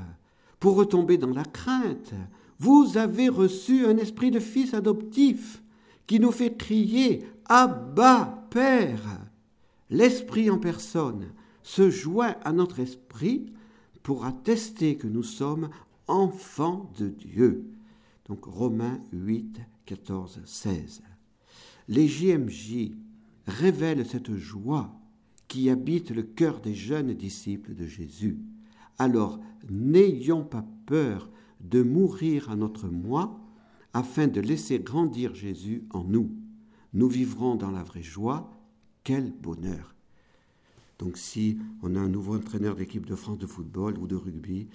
pour 0.59 0.77
retomber 0.77 1.19
dans 1.19 1.33
la 1.33 1.45
crainte 1.45 2.15
Vous 2.59 2.97
avez 2.97 3.29
reçu 3.29 3.87
un 3.87 3.97
esprit 3.99 4.31
de 4.31 4.41
fils 4.41 4.75
adoptif 4.75 5.63
qui 6.07 6.19
nous 6.21 6.33
fait 6.33 6.57
crier 6.57 7.25
Abba, 7.47 8.47
Père. 8.51 9.21
L'Esprit 9.91 10.51
en 10.51 10.59
personne 10.59 11.33
se 11.63 11.91
joint 11.91 12.37
à 12.45 12.53
notre 12.53 12.81
esprit 12.81 13.53
pour 14.03 14.25
attester 14.25 14.97
que 14.97 15.07
nous 15.07 15.23
sommes 15.23 15.69
enfants 16.09 16.91
de 16.99 17.09
Dieu. 17.09 17.65
Donc 18.29 18.45
Romains 18.45 19.01
8, 19.13 19.61
14, 19.87 20.41
16. 20.45 21.03
Les 21.89 22.09
JMJ 22.09 22.93
révèlent 23.47 24.07
cette 24.07 24.35
joie 24.35 24.93
qui 25.49 25.69
habite 25.69 26.11
le 26.11 26.23
cœur 26.23 26.61
des 26.61 26.75
jeunes 26.75 27.15
disciples 27.15 27.75
de 27.75 27.87
Jésus. 27.87 28.39
Alors 28.99 29.41
n'ayons 29.69 30.45
pas 30.45 30.65
peur 30.87 31.29
de 31.61 31.83
mourir 31.83 32.51
à 32.51 32.57
notre 32.57 32.89
moi 32.89 33.39
afin 33.93 34.27
de 34.27 34.41
laisser 34.41 34.79
grandir 34.79 35.35
Jésus 35.35 35.85
en 35.91 36.05
nous. 36.05 36.31
Nous 36.95 37.09
vivrons 37.09 37.57
dans 37.57 37.71
la 37.71 37.83
vraie 37.83 38.03
joie. 38.03 38.51
Quel 39.05 39.33
bonheur. 39.33 39.95
Donc 40.99 41.19
si 41.19 41.59
on 41.83 41.97
a 41.97 42.01
un 42.01 42.09
nouveau 42.09 42.37
entraîneur 42.37 42.77
d'équipe 42.77 43.07
de 43.07 43.17
France 43.17 43.39
de 43.39 43.47
football 43.47 43.99
ou 43.99 44.07
de 44.07 44.15
rugby, 44.15 44.69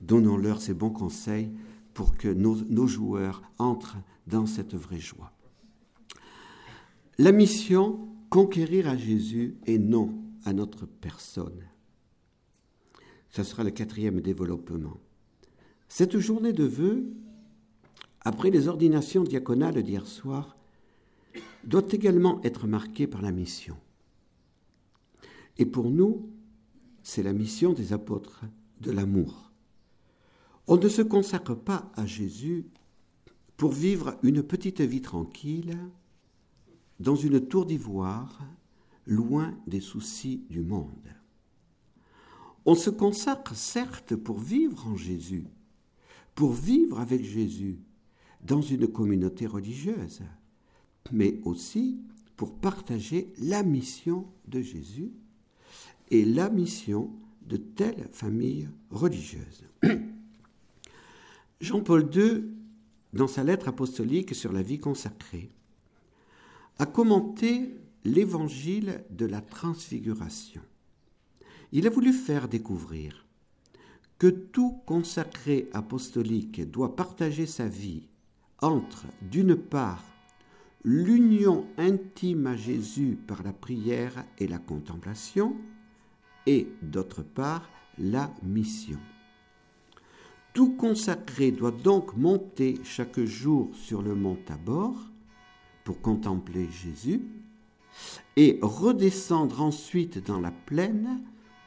donnons-leur 0.00 0.60
ces 0.60 0.74
bons 0.74 0.90
conseils 0.90 1.50
pour 1.94 2.16
que 2.16 2.28
nos, 2.28 2.86
joueurs 2.86 3.42
entrent 3.58 3.98
dans 4.26 4.46
cette 4.46 4.74
vraie 4.74 5.00
joie. 5.00 5.32
La 7.18 7.32
mission, 7.32 8.08
conquérir 8.30 8.88
à 8.88 8.96
Jésus 8.96 9.56
et 9.66 9.78
non 9.78 10.14
à 10.44 10.52
notre 10.52 10.86
personne. 10.86 11.64
Ce 13.28 13.42
sera 13.42 13.64
le 13.64 13.70
quatrième 13.70 14.20
développement. 14.20 14.98
Cette 15.88 16.18
journée 16.18 16.52
de 16.52 16.64
vœux, 16.64 17.12
après 18.22 18.50
les 18.50 18.68
ordinations 18.68 19.24
diaconales 19.24 19.82
d'hier 19.82 20.06
soir, 20.06 20.56
doit 21.64 21.86
également 21.90 22.40
être 22.42 22.66
marquée 22.66 23.06
par 23.06 23.22
la 23.22 23.32
mission. 23.32 23.76
Et 25.58 25.66
pour 25.66 25.90
nous, 25.90 26.30
c'est 27.02 27.22
la 27.22 27.32
mission 27.32 27.72
des 27.72 27.92
apôtres 27.92 28.44
de 28.80 28.90
l'amour. 28.90 29.49
On 30.72 30.76
ne 30.76 30.88
se 30.88 31.02
consacre 31.02 31.56
pas 31.56 31.90
à 31.96 32.06
Jésus 32.06 32.64
pour 33.56 33.72
vivre 33.72 34.16
une 34.22 34.40
petite 34.40 34.80
vie 34.80 35.02
tranquille 35.02 35.76
dans 37.00 37.16
une 37.16 37.44
tour 37.44 37.66
d'ivoire, 37.66 38.38
loin 39.04 39.52
des 39.66 39.80
soucis 39.80 40.44
du 40.48 40.60
monde. 40.60 41.08
On 42.66 42.76
se 42.76 42.88
consacre 42.88 43.56
certes 43.56 44.14
pour 44.14 44.38
vivre 44.38 44.86
en 44.86 44.94
Jésus, 44.94 45.48
pour 46.36 46.52
vivre 46.52 47.00
avec 47.00 47.24
Jésus 47.24 47.80
dans 48.40 48.62
une 48.62 48.86
communauté 48.86 49.48
religieuse, 49.48 50.22
mais 51.10 51.40
aussi 51.44 51.98
pour 52.36 52.54
partager 52.54 53.32
la 53.40 53.64
mission 53.64 54.24
de 54.46 54.60
Jésus 54.60 55.10
et 56.12 56.24
la 56.24 56.48
mission 56.48 57.10
de 57.42 57.56
telle 57.56 58.08
famille 58.12 58.68
religieuse. 58.92 59.64
Jean-Paul 61.60 62.08
II, 62.14 62.44
dans 63.12 63.26
sa 63.26 63.44
lettre 63.44 63.68
apostolique 63.68 64.34
sur 64.34 64.52
la 64.52 64.62
vie 64.62 64.78
consacrée, 64.78 65.50
a 66.78 66.86
commenté 66.86 67.76
l'évangile 68.04 69.04
de 69.10 69.26
la 69.26 69.42
transfiguration. 69.42 70.62
Il 71.72 71.86
a 71.86 71.90
voulu 71.90 72.14
faire 72.14 72.48
découvrir 72.48 73.26
que 74.18 74.28
tout 74.28 74.80
consacré 74.86 75.68
apostolique 75.72 76.70
doit 76.70 76.96
partager 76.96 77.46
sa 77.46 77.68
vie 77.68 78.08
entre, 78.62 79.06
d'une 79.22 79.56
part, 79.56 80.04
l'union 80.82 81.66
intime 81.76 82.46
à 82.46 82.56
Jésus 82.56 83.18
par 83.26 83.42
la 83.42 83.52
prière 83.52 84.24
et 84.38 84.46
la 84.46 84.58
contemplation, 84.58 85.56
et 86.46 86.68
d'autre 86.82 87.22
part, 87.22 87.68
la 87.98 88.34
mission. 88.42 88.98
Tout 90.52 90.74
consacré 90.76 91.52
doit 91.52 91.70
donc 91.70 92.16
monter 92.16 92.80
chaque 92.82 93.20
jour 93.20 93.70
sur 93.74 94.02
le 94.02 94.14
mont 94.14 94.36
Tabor 94.46 94.94
pour 95.84 96.00
contempler 96.00 96.68
Jésus 96.70 97.22
et 98.36 98.58
redescendre 98.62 99.62
ensuite 99.62 100.24
dans 100.24 100.40
la 100.40 100.50
plaine 100.50 101.20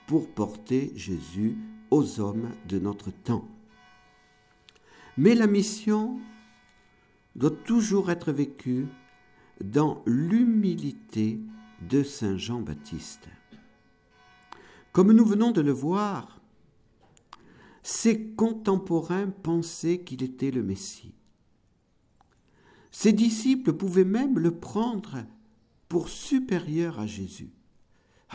pour 0.07 0.29
porter 0.29 0.91
Jésus 0.95 1.57
aux 1.91 2.19
hommes 2.19 2.49
de 2.67 2.79
notre 2.79 3.11
temps. 3.11 3.47
Mais 5.17 5.35
la 5.35 5.47
mission 5.47 6.19
doit 7.35 7.51
toujours 7.51 8.11
être 8.11 8.31
vécue 8.31 8.87
dans 9.63 10.01
l'humilité 10.05 11.39
de 11.89 12.03
Saint 12.03 12.37
Jean-Baptiste. 12.37 13.27
Comme 14.91 15.11
nous 15.11 15.25
venons 15.25 15.51
de 15.51 15.61
le 15.61 15.71
voir, 15.71 16.41
ses 17.83 18.27
contemporains 18.31 19.29
pensaient 19.29 19.99
qu'il 19.99 20.23
était 20.23 20.51
le 20.51 20.63
Messie. 20.63 21.13
Ses 22.91 23.11
disciples 23.11 23.73
pouvaient 23.73 24.05
même 24.05 24.39
le 24.39 24.57
prendre 24.57 25.25
pour 25.89 26.09
supérieur 26.09 26.99
à 26.99 27.05
Jésus. 27.05 27.51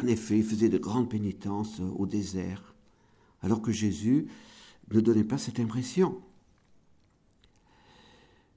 En 0.01 0.07
effet, 0.07 0.39
il 0.39 0.45
faisait 0.45 0.69
de 0.69 0.79
grandes 0.79 1.09
pénitences 1.09 1.81
au 1.81 2.07
désert, 2.07 2.75
alors 3.41 3.63
que 3.63 3.73
Jésus 3.73 4.29
ne 4.93 5.01
donnait 5.01 5.25
pas 5.25 5.39
cette 5.39 5.61
impression. 5.61 6.21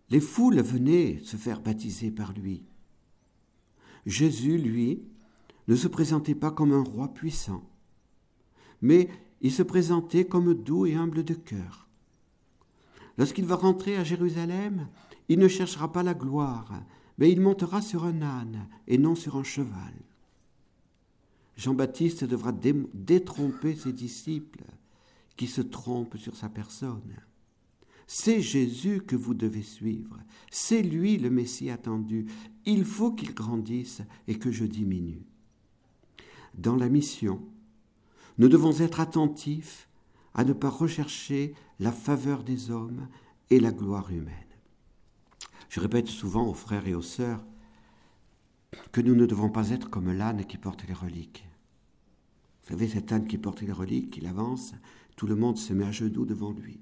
Les 0.10 0.20
foules 0.20 0.62
venaient 0.62 1.20
se 1.24 1.38
faire 1.38 1.62
baptiser 1.62 2.12
par 2.12 2.34
lui. 2.34 2.64
Jésus, 4.06 4.58
lui, 4.58 5.04
ne 5.68 5.76
se 5.76 5.88
présentait 5.88 6.36
pas 6.36 6.52
comme 6.52 6.74
un 6.74 6.84
roi 6.84 7.14
puissant, 7.14 7.64
mais 8.82 9.10
il 9.42 9.52
se 9.52 9.64
présentait 9.64 10.26
comme 10.26 10.54
doux 10.54 10.86
et 10.86 10.96
humble 10.96 11.24
de 11.24 11.34
cœur. 11.34 11.88
Lorsqu'il 13.18 13.46
va 13.46 13.56
rentrer 13.56 13.98
à 13.98 14.04
Jérusalem, 14.04 14.88
il 15.30 15.40
ne 15.40 15.48
cherchera 15.48 15.92
pas 15.92 16.04
la 16.04 16.14
gloire, 16.14 16.72
mais 17.18 17.32
il 17.32 17.42
montera 17.42 17.82
sur 17.82 18.06
un 18.06 18.22
âne 18.22 18.68
et 18.88 18.98
non 18.98 19.16
sur 19.16 19.36
un 19.36 19.44
cheval. 19.44 19.94
Jean-Baptiste 21.58 22.24
devra 22.24 22.52
détromper 22.52 23.76
ses 23.76 23.94
disciples 23.94 24.64
qui 25.36 25.48
se 25.48 25.62
trompent 25.62 26.18
sur 26.18 26.36
sa 26.36 26.50
personne. 26.50 27.16
C'est 28.08 28.42
Jésus 28.42 29.02
que 29.02 29.16
vous 29.16 29.34
devez 29.34 29.62
suivre. 29.62 30.18
C'est 30.50 30.82
lui 30.82 31.18
le 31.18 31.30
Messie 31.30 31.70
attendu. 31.70 32.26
Il 32.66 32.84
faut 32.84 33.12
qu'il 33.12 33.34
grandisse 33.34 34.02
et 34.28 34.38
que 34.38 34.52
je 34.52 34.66
diminue. 34.66 35.22
Dans 36.56 36.76
la 36.76 36.90
mission, 36.90 37.42
nous 38.42 38.50
devons 38.50 38.76
être 38.80 39.00
attentifs 39.00 39.88
à 40.34 40.44
ne 40.44 40.54
pas 40.54 40.72
rechercher 40.72 41.54
la 41.80 41.92
faveur 41.92 42.44
des 42.44 42.72
hommes 42.72 43.08
et 43.52 43.60
la 43.60 43.72
gloire 43.72 44.12
humaine. 44.12 44.34
Je 45.70 45.80
répète 45.80 46.08
souvent 46.08 46.48
aux 46.48 46.56
frères 46.56 46.88
et 46.88 46.96
aux 46.96 47.04
sœurs 47.04 47.46
que 48.92 49.00
nous 49.00 49.14
ne 49.14 49.28
devons 49.28 49.52
pas 49.52 49.70
être 49.70 49.92
comme 49.92 50.12
l'âne 50.12 50.46
qui 50.46 50.58
porte 50.58 50.88
les 50.88 50.96
reliques. 50.96 51.46
Vous 52.64 52.70
savez, 52.70 52.88
cet 52.88 53.12
âne 53.12 53.28
qui 53.28 53.38
porte 53.38 53.62
les 53.62 53.72
reliques, 53.72 54.18
il 54.18 54.26
avance, 54.26 54.74
tout 55.16 55.28
le 55.28 55.36
monde 55.36 55.60
se 55.60 55.74
met 55.74 55.86
à 55.86 55.92
genoux 55.92 56.26
devant 56.26 56.52
lui. 56.52 56.80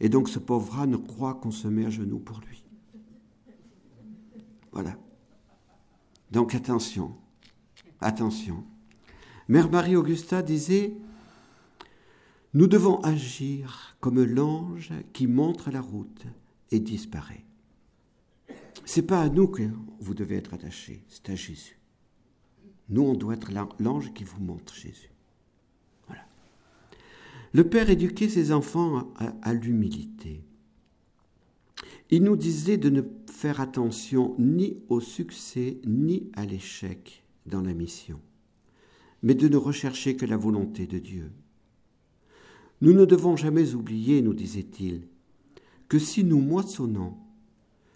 Et 0.00 0.08
donc 0.08 0.28
ce 0.28 0.40
pauvre 0.40 0.80
âne 0.80 1.00
croit 1.00 1.34
qu'on 1.34 1.52
se 1.52 1.68
met 1.68 1.86
à 1.86 1.90
genoux 1.90 2.18
pour 2.18 2.40
lui. 2.40 2.64
Voilà. 4.72 4.96
Donc 6.32 6.56
attention, 6.56 7.16
attention. 8.00 8.64
Mère 9.48 9.70
Marie-Augusta 9.70 10.42
disait, 10.42 10.92
nous 12.54 12.66
devons 12.66 13.00
agir 13.00 13.96
comme 14.00 14.22
l'ange 14.22 14.92
qui 15.12 15.26
montre 15.26 15.70
la 15.70 15.80
route 15.80 16.24
et 16.70 16.80
disparaît. 16.80 17.44
C'est 18.84 19.02
pas 19.02 19.20
à 19.20 19.28
nous 19.28 19.48
que 19.48 19.62
vous 20.00 20.14
devez 20.14 20.36
être 20.36 20.54
attachés, 20.54 21.02
c'est 21.08 21.30
à 21.30 21.34
Jésus. 21.34 21.78
Nous, 22.88 23.02
on 23.02 23.14
doit 23.14 23.34
être 23.34 23.50
l'ange 23.78 24.14
qui 24.14 24.24
vous 24.24 24.40
montre 24.40 24.74
Jésus. 24.74 25.10
Le 27.52 27.68
Père 27.68 27.90
éduquait 27.90 28.28
ses 28.28 28.52
enfants 28.52 29.12
à, 29.42 29.54
l'humilité. 29.54 30.42
Il 32.10 32.22
nous 32.22 32.36
disait 32.36 32.76
de 32.76 32.90
ne 32.90 33.02
faire 33.30 33.60
attention 33.60 34.34
ni 34.38 34.78
au 34.88 35.00
succès 35.00 35.78
ni 35.86 36.30
à 36.34 36.44
l'échec 36.44 37.24
dans 37.46 37.62
la 37.62 37.72
mission, 37.72 38.20
mais 39.22 39.34
de 39.34 39.48
ne 39.48 39.56
rechercher 39.56 40.16
que 40.16 40.26
la 40.26 40.36
volonté 40.36 40.86
de 40.86 40.98
Dieu. 40.98 41.32
Nous 42.80 42.92
ne 42.92 43.04
devons 43.04 43.36
jamais 43.36 43.74
oublier, 43.74 44.22
nous 44.22 44.34
disait-il, 44.34 45.08
que 45.88 45.98
si 45.98 46.22
nous 46.22 46.40
moissonnons, 46.40 47.16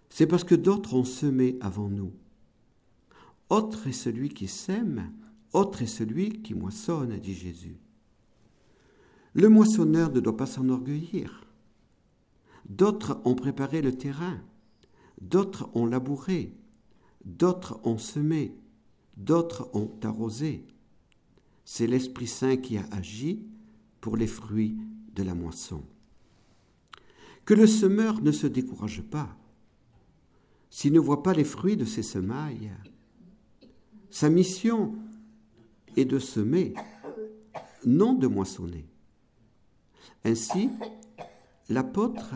c'est 0.09 0.27
parce 0.27 0.45
que 0.45 0.55
d'autres 0.55 0.95
ont 0.95 1.05
semé 1.05 1.57
avant 1.61 1.89
nous. 1.89 2.13
Autre 3.49 3.87
est 3.87 3.93
celui 3.93 4.31
qui 4.31 4.49
sème, 4.49 5.13
autre 5.53 5.83
est 5.83 5.87
celui 5.87 6.43
qui 6.43 6.55
moissonne, 6.55 7.19
dit 7.19 7.35
Jésus. 7.35 7.77
Le 9.35 9.49
moissonneur 9.49 10.11
ne 10.13 10.21
doit 10.21 10.37
pas 10.37 10.47
s'enorgueillir. 10.47 11.47
D'autres 12.69 13.21
ont 13.25 13.35
préparé 13.35 13.83
le 13.83 13.97
terrain, 13.97 14.41
d'autres 15.21 15.69
ont 15.75 15.87
labouré, 15.87 16.55
d'autres 17.25 17.81
ont 17.85 17.99
semé, 17.99 18.55
d'autres 19.17 19.71
ont 19.75 19.91
arrosé. 20.03 20.65
C'est 21.65 21.87
l'Esprit 21.87 22.27
Saint 22.27 22.57
qui 22.57 22.77
a 22.77 22.85
agi 22.93 23.43
pour 24.01 24.17
les 24.17 24.27
fruits 24.27 24.77
de 25.15 25.23
la 25.23 25.35
moisson. 25.35 25.83
Que 27.45 27.55
le 27.55 27.67
semeur 27.67 28.21
ne 28.21 28.33
se 28.33 28.47
décourage 28.47 29.03
pas. 29.03 29.37
S'il 30.71 30.93
ne 30.93 31.01
voit 31.01 31.23
pas 31.23 31.35
les 31.35 31.45
fruits 31.45 31.77
de 31.77 31.85
ses 31.85 32.03
semailles, 32.03 32.73
sa 34.11 34.31
mission 34.31 34.95
est 35.97 36.05
de 36.05 36.19
semer, 36.19 36.75
non 37.85 38.15
de 38.15 38.27
moissonner. 38.27 38.87
Ainsi, 40.25 40.71
l'apôtre, 41.69 42.35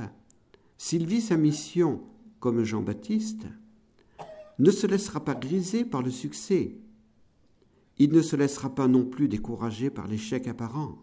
s'il 0.77 1.07
vit 1.07 1.21
sa 1.21 1.37
mission 1.37 2.03
comme 2.41 2.65
Jean-Baptiste, 2.65 3.47
ne 4.59 4.71
se 4.71 4.87
laissera 4.87 5.25
pas 5.25 5.35
griser 5.35 5.85
par 5.85 6.03
le 6.03 6.11
succès. 6.11 6.77
Il 7.99 8.13
ne 8.13 8.23
se 8.23 8.37
laissera 8.37 8.75
pas 8.75 8.89
non 8.89 9.05
plus 9.05 9.29
décourager 9.29 9.91
par 9.91 10.07
l'échec 10.07 10.47
apparent, 10.49 10.99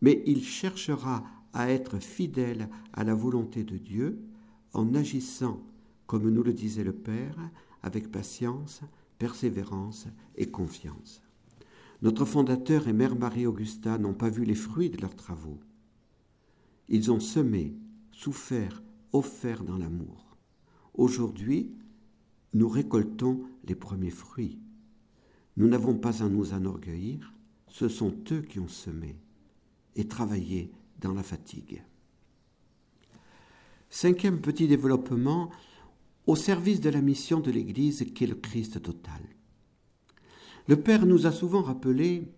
mais 0.00 0.22
il 0.26 0.42
cherchera 0.44 1.24
à 1.52 1.70
être 1.70 1.98
fidèle 1.98 2.68
à 2.92 3.02
la 3.02 3.14
volonté 3.14 3.64
de 3.64 3.76
Dieu 3.76 4.20
en 4.72 4.94
agissant, 4.94 5.62
comme 6.06 6.28
nous 6.28 6.42
le 6.42 6.52
disait 6.52 6.84
le 6.84 6.92
Père, 6.92 7.36
avec 7.82 8.12
patience, 8.12 8.82
persévérance 9.18 10.06
et 10.36 10.46
confiance. 10.46 11.22
Notre 12.02 12.24
fondateur 12.24 12.88
et 12.88 12.92
Mère 12.92 13.16
Marie-Augusta 13.16 13.98
n'ont 13.98 14.14
pas 14.14 14.28
vu 14.28 14.44
les 14.44 14.54
fruits 14.54 14.90
de 14.90 15.00
leurs 15.00 15.16
travaux. 15.16 15.58
Ils 16.88 17.10
ont 17.10 17.20
semé, 17.20 17.74
souffert, 18.12 18.82
offert 19.12 19.64
dans 19.64 19.78
l'amour. 19.78 20.36
Aujourd'hui, 20.94 21.74
nous 22.52 22.68
récoltons 22.68 23.42
les 23.64 23.74
premiers 23.74 24.10
fruits. 24.10 24.58
Nous 25.56 25.68
n'avons 25.68 25.94
pas 25.94 26.22
à 26.22 26.28
nous 26.28 26.52
enorgueillir, 26.52 27.32
ce 27.68 27.88
sont 27.88 28.14
eux 28.32 28.42
qui 28.42 28.60
ont 28.60 28.68
semé 28.68 29.16
et 29.94 30.06
travaillé 30.06 30.70
dans 31.00 31.12
la 31.12 31.22
fatigue. 31.22 31.82
Cinquième 33.88 34.40
petit 34.40 34.68
développement, 34.68 35.50
au 36.26 36.36
service 36.36 36.80
de 36.80 36.90
la 36.90 37.00
mission 37.00 37.40
de 37.40 37.50
l'Église 37.50 38.04
qu'est 38.14 38.26
le 38.26 38.34
Christ 38.34 38.82
total. 38.82 39.20
Le 40.66 40.76
Père 40.76 41.06
nous 41.06 41.26
a 41.26 41.32
souvent 41.32 41.62
rappelé 41.62 42.28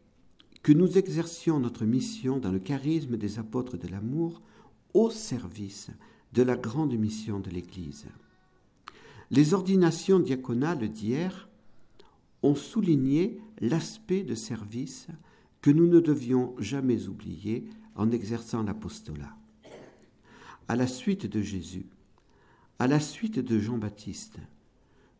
que 0.62 0.72
nous 0.72 0.98
exercions 0.98 1.58
notre 1.58 1.86
mission 1.86 2.38
dans 2.38 2.52
le 2.52 2.58
charisme 2.58 3.16
des 3.16 3.38
apôtres 3.38 3.78
de 3.78 3.88
l'amour 3.88 4.42
au 4.92 5.10
service 5.10 5.90
de 6.34 6.42
la 6.42 6.56
grande 6.56 6.92
mission 6.92 7.40
de 7.40 7.48
l'Église. 7.48 8.06
Les 9.30 9.54
ordinations 9.54 10.20
diaconales 10.20 10.88
d'hier 10.88 11.47
ont 12.42 12.54
souligné 12.54 13.40
l'aspect 13.60 14.22
de 14.22 14.34
service 14.34 15.08
que 15.60 15.70
nous 15.70 15.86
ne 15.86 16.00
devions 16.00 16.54
jamais 16.58 17.08
oublier 17.08 17.68
en 17.94 18.10
exerçant 18.10 18.62
l'apostolat. 18.62 19.36
À 20.68 20.76
la 20.76 20.86
suite 20.86 21.26
de 21.26 21.40
Jésus, 21.40 21.86
à 22.78 22.86
la 22.86 23.00
suite 23.00 23.38
de 23.38 23.58
Jean-Baptiste, 23.58 24.38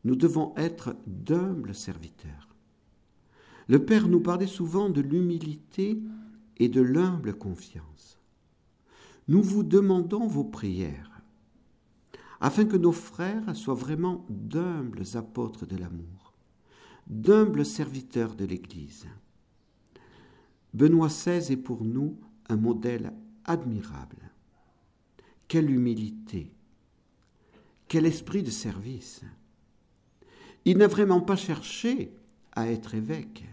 nous 0.04 0.14
devons 0.14 0.54
être 0.56 0.96
d'humbles 1.06 1.74
serviteurs. 1.74 2.48
Le 3.66 3.84
Père 3.84 4.08
nous 4.08 4.20
parlait 4.20 4.46
souvent 4.46 4.88
de 4.88 5.00
l'humilité 5.00 6.00
et 6.58 6.68
de 6.68 6.80
l'humble 6.80 7.34
confiance. 7.34 8.18
Nous 9.26 9.42
vous 9.42 9.62
demandons 9.62 10.26
vos 10.26 10.44
prières, 10.44 11.20
afin 12.40 12.64
que 12.64 12.76
nos 12.76 12.92
frères 12.92 13.54
soient 13.56 13.74
vraiment 13.74 14.24
d'humbles 14.30 15.04
apôtres 15.14 15.66
de 15.66 15.76
l'amour, 15.76 16.17
d'humbles 17.08 17.64
serviteurs 17.64 18.34
de 18.34 18.44
l'Église. 18.44 19.06
Benoît 20.74 21.08
XVI 21.08 21.52
est 21.52 21.56
pour 21.56 21.84
nous 21.84 22.16
un 22.48 22.56
modèle 22.56 23.12
admirable. 23.44 24.30
Quelle 25.48 25.70
humilité, 25.70 26.52
quel 27.88 28.06
esprit 28.06 28.42
de 28.42 28.50
service. 28.50 29.22
Il 30.64 30.76
n'a 30.78 30.88
vraiment 30.88 31.22
pas 31.22 31.36
cherché 31.36 32.12
à 32.52 32.70
être 32.70 32.94
évêque 32.94 33.44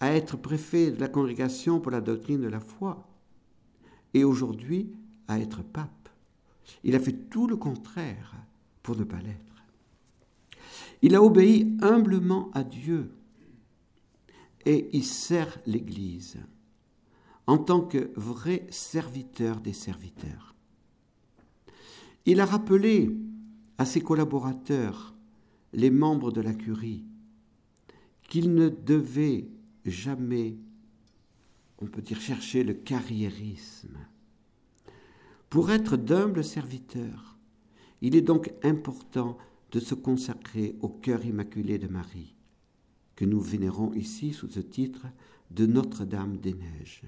à 0.00 0.12
être 0.12 0.38
préfet 0.38 0.90
de 0.90 1.00
la 1.00 1.08
congrégation 1.08 1.78
pour 1.78 1.92
la 1.92 2.00
doctrine 2.00 2.40
de 2.40 2.48
la 2.48 2.60
foi, 2.60 3.06
et 4.14 4.24
aujourd'hui 4.24 4.90
à 5.28 5.38
être 5.38 5.62
pape. 5.62 6.08
Il 6.82 6.96
a 6.96 7.00
fait 7.00 7.28
tout 7.28 7.46
le 7.46 7.56
contraire 7.56 8.34
pour 8.82 8.96
ne 8.96 9.04
pas 9.04 9.18
l'être. 9.18 9.49
Il 11.02 11.14
a 11.14 11.22
obéi 11.22 11.76
humblement 11.80 12.50
à 12.52 12.62
Dieu 12.62 13.10
et 14.66 14.90
il 14.92 15.04
sert 15.04 15.58
l'Église 15.66 16.38
en 17.46 17.58
tant 17.58 17.80
que 17.80 18.12
vrai 18.16 18.66
serviteur 18.70 19.60
des 19.60 19.72
serviteurs. 19.72 20.54
Il 22.26 22.40
a 22.40 22.44
rappelé 22.44 23.16
à 23.78 23.84
ses 23.84 24.02
collaborateurs, 24.02 25.14
les 25.72 25.90
membres 25.90 26.30
de 26.30 26.40
la 26.40 26.52
curie, 26.52 27.04
qu'ils 28.28 28.54
ne 28.54 28.68
devaient 28.68 29.48
jamais, 29.86 30.58
on 31.80 31.86
peut 31.86 32.02
dire, 32.02 32.20
chercher 32.20 32.62
le 32.62 32.74
carriérisme. 32.74 33.96
Pour 35.48 35.70
être 35.70 35.96
d'humbles 35.96 36.44
serviteurs, 36.44 37.30
Il 38.02 38.16
est 38.16 38.22
donc 38.22 38.52
important 38.62 39.36
de 39.72 39.80
se 39.80 39.94
consacrer 39.94 40.76
au 40.80 40.88
cœur 40.88 41.24
immaculé 41.24 41.78
de 41.78 41.88
Marie, 41.88 42.34
que 43.16 43.24
nous 43.24 43.40
vénérons 43.40 43.92
ici 43.94 44.32
sous 44.32 44.48
ce 44.48 44.60
titre 44.60 45.06
de 45.50 45.66
Notre-Dame 45.66 46.38
des 46.38 46.54
Neiges. 46.54 47.02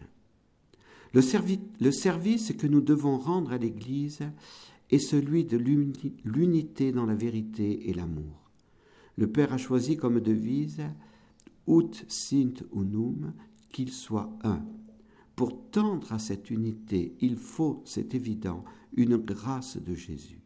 Le, 1.12 1.20
service 1.20 2.52
que 2.54 2.66
nous 2.66 2.80
devons 2.80 3.18
rendre 3.18 3.52
à 3.52 3.58
l'Église 3.58 4.20
est 4.90 4.98
celui 4.98 5.44
de 5.44 5.58
l'unité 5.58 6.92
dans 6.92 7.06
la 7.06 7.14
vérité 7.14 7.88
et 7.88 7.94
l'amour. 7.94 8.50
Le 9.16 9.26
Père 9.26 9.52
a 9.52 9.58
choisi 9.58 9.96
comme 9.96 10.20
devise 10.20 10.82
Ut 11.68 12.04
sint 12.08 12.54
unum, 12.74 13.32
qu'il 13.70 13.92
soit 13.92 14.36
un. 14.42 14.64
Pour 15.36 15.70
tendre 15.70 16.12
à 16.12 16.18
cette 16.18 16.50
unité, 16.50 17.14
il 17.20 17.36
faut, 17.36 17.82
c'est 17.84 18.14
évident, 18.14 18.64
une 18.96 19.16
grâce 19.16 19.76
de 19.76 19.94
Jésus. 19.94 20.41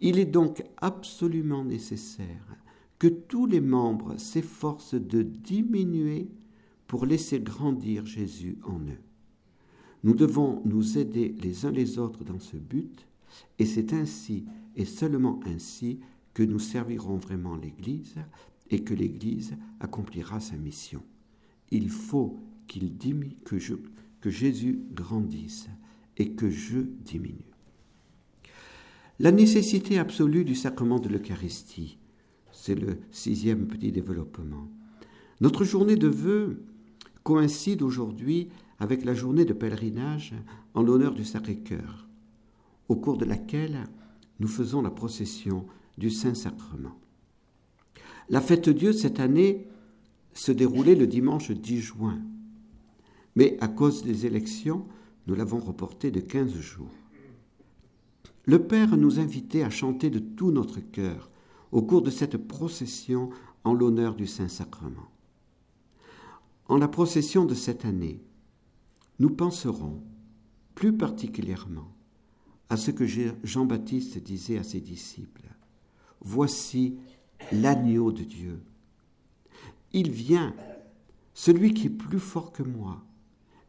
Il 0.00 0.18
est 0.18 0.26
donc 0.26 0.64
absolument 0.78 1.64
nécessaire 1.64 2.56
que 2.98 3.08
tous 3.08 3.46
les 3.46 3.60
membres 3.60 4.16
s'efforcent 4.18 4.94
de 4.94 5.22
diminuer 5.22 6.28
pour 6.86 7.06
laisser 7.06 7.40
grandir 7.40 8.06
Jésus 8.06 8.58
en 8.64 8.78
eux. 8.78 9.00
Nous 10.04 10.14
devons 10.14 10.62
nous 10.64 10.98
aider 10.98 11.34
les 11.40 11.64
uns 11.64 11.70
les 11.70 11.98
autres 11.98 12.24
dans 12.24 12.40
ce 12.40 12.56
but, 12.56 13.06
et 13.58 13.66
c'est 13.66 13.92
ainsi 13.92 14.44
et 14.76 14.84
seulement 14.84 15.40
ainsi 15.46 16.00
que 16.34 16.42
nous 16.42 16.58
servirons 16.58 17.16
vraiment 17.16 17.56
l'Église 17.56 18.16
et 18.70 18.82
que 18.82 18.94
l'Église 18.94 19.56
accomplira 19.80 20.40
sa 20.40 20.56
mission. 20.56 21.02
Il 21.70 21.88
faut 21.88 22.38
qu'il 22.66 22.96
que, 23.44 23.56
que 24.20 24.30
Jésus 24.30 24.80
grandisse 24.92 25.68
et 26.16 26.32
que 26.32 26.50
je 26.50 26.80
diminue. 26.80 27.51
La 29.20 29.30
nécessité 29.30 29.98
absolue 29.98 30.44
du 30.44 30.54
sacrement 30.54 30.98
de 30.98 31.08
l'Eucharistie, 31.10 31.98
c'est 32.50 32.74
le 32.74 32.98
sixième 33.10 33.66
petit 33.66 33.92
développement. 33.92 34.68
Notre 35.42 35.64
journée 35.64 35.96
de 35.96 36.08
vœux 36.08 36.64
coïncide 37.22 37.82
aujourd'hui 37.82 38.48
avec 38.78 39.04
la 39.04 39.12
journée 39.12 39.44
de 39.44 39.52
pèlerinage 39.52 40.32
en 40.72 40.82
l'honneur 40.82 41.14
du 41.14 41.24
Sacré-Cœur, 41.24 42.08
au 42.88 42.96
cours 42.96 43.18
de 43.18 43.26
laquelle 43.26 43.84
nous 44.40 44.48
faisons 44.48 44.80
la 44.80 44.90
procession 44.90 45.66
du 45.98 46.10
Saint-Sacrement. 46.10 46.98
La 48.30 48.40
fête 48.40 48.70
Dieu 48.70 48.94
cette 48.94 49.20
année 49.20 49.68
se 50.32 50.52
déroulait 50.52 50.94
le 50.94 51.06
dimanche 51.06 51.50
10 51.50 51.80
juin, 51.80 52.18
mais 53.36 53.58
à 53.60 53.68
cause 53.68 54.04
des 54.04 54.24
élections, 54.24 54.86
nous 55.26 55.34
l'avons 55.34 55.58
reportée 55.58 56.10
de 56.10 56.20
15 56.20 56.54
jours. 56.58 57.01
Le 58.44 58.66
Père 58.66 58.96
nous 58.96 59.20
invitait 59.20 59.62
à 59.62 59.70
chanter 59.70 60.10
de 60.10 60.18
tout 60.18 60.50
notre 60.50 60.80
cœur 60.80 61.30
au 61.70 61.82
cours 61.82 62.02
de 62.02 62.10
cette 62.10 62.36
procession 62.36 63.30
en 63.64 63.72
l'honneur 63.72 64.14
du 64.14 64.26
Saint-Sacrement. 64.26 65.08
En 66.66 66.76
la 66.76 66.88
procession 66.88 67.44
de 67.44 67.54
cette 67.54 67.84
année, 67.84 68.20
nous 69.18 69.30
penserons 69.30 70.02
plus 70.74 70.96
particulièrement 70.96 71.92
à 72.68 72.76
ce 72.76 72.90
que 72.90 73.04
Jean-Baptiste 73.06 74.18
disait 74.18 74.58
à 74.58 74.62
ses 74.62 74.80
disciples. 74.80 75.48
Voici 76.20 76.96
l'agneau 77.52 78.12
de 78.12 78.22
Dieu. 78.22 78.60
Il 79.92 80.10
vient, 80.10 80.54
celui 81.34 81.74
qui 81.74 81.86
est 81.86 81.90
plus 81.90 82.18
fort 82.18 82.52
que 82.52 82.62
moi, 82.62 83.04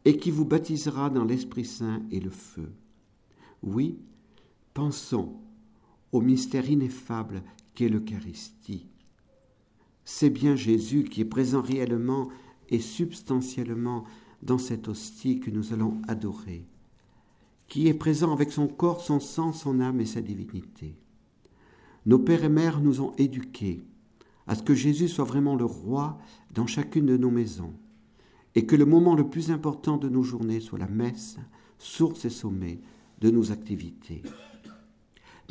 et 0.06 0.18
qui 0.18 0.32
vous 0.32 0.46
baptisera 0.46 1.10
dans 1.10 1.26
l'Esprit 1.26 1.66
Saint 1.66 2.02
et 2.12 2.20
le 2.20 2.30
feu. 2.30 2.72
Oui, 3.62 3.98
pensons 4.74 5.34
au 6.12 6.22
mystère 6.22 6.70
ineffable 6.70 7.44
qu'est 7.76 7.90
l'Eucharistie. 7.90 8.88
C'est 10.06 10.30
bien 10.30 10.56
Jésus 10.56 11.04
qui 11.06 11.22
est 11.22 11.26
présent 11.26 11.62
réellement 11.62 12.30
et 12.70 12.80
substantiellement 12.80 14.04
dans 14.42 14.58
cette 14.58 14.88
hostie 14.88 15.40
que 15.40 15.52
nous 15.52 15.74
allons 15.74 16.02
adorer, 16.08 16.66
qui 17.68 17.88
est 17.88 17.94
présent 17.94 18.34
avec 18.34 18.52
son 18.52 18.68
corps, 18.68 19.02
son 19.02 19.20
sang, 19.20 19.54
son 19.54 19.80
âme 19.80 20.02
et 20.02 20.06
sa 20.06 20.22
divinité. 20.22 20.96
Nos 22.06 22.20
pères 22.20 22.44
et 22.44 22.50
mères 22.50 22.82
nous 22.82 23.00
ont 23.02 23.14
éduqués 23.18 23.82
à 24.46 24.56
ce 24.56 24.64
que 24.64 24.76
Jésus 24.76 25.08
soit 25.08 25.24
vraiment 25.24 25.56
le 25.56 25.66
roi 25.66 26.18
dans 26.52 26.68
chacune 26.68 27.06
de 27.06 27.16
nos 27.16 27.32
maisons, 27.32 27.74
et 28.56 28.66
que 28.66 28.76
le 28.76 28.86
moment 28.86 29.16
le 29.16 29.30
plus 29.30 29.52
important 29.52 29.98
de 29.98 30.10
nos 30.10 30.22
journées 30.22 30.60
soit 30.60 30.80
la 30.80 30.88
messe, 30.88 31.38
source 31.80 32.26
et 32.26 32.30
sommet 32.30 32.82
de 33.22 33.32
nos 33.32 33.54
activités. 33.54 34.22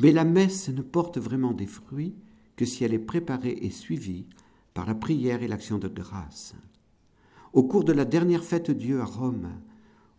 Mais 0.01 0.11
la 0.11 0.23
messe 0.23 0.69
ne 0.69 0.81
porte 0.81 1.17
vraiment 1.17 1.53
des 1.53 1.67
fruits 1.67 2.15
que 2.55 2.65
si 2.65 2.83
elle 2.83 2.93
est 2.93 2.99
préparée 2.99 3.57
et 3.61 3.69
suivie 3.69 4.25
par 4.73 4.85
la 4.85 4.95
prière 4.95 5.43
et 5.43 5.47
l'action 5.47 5.77
de 5.77 5.87
grâce. 5.87 6.55
Au 7.53 7.63
cours 7.63 7.83
de 7.83 7.93
la 7.93 8.05
dernière 8.05 8.43
fête 8.43 8.71
Dieu 8.71 8.99
à 9.01 9.05
Rome, 9.05 9.49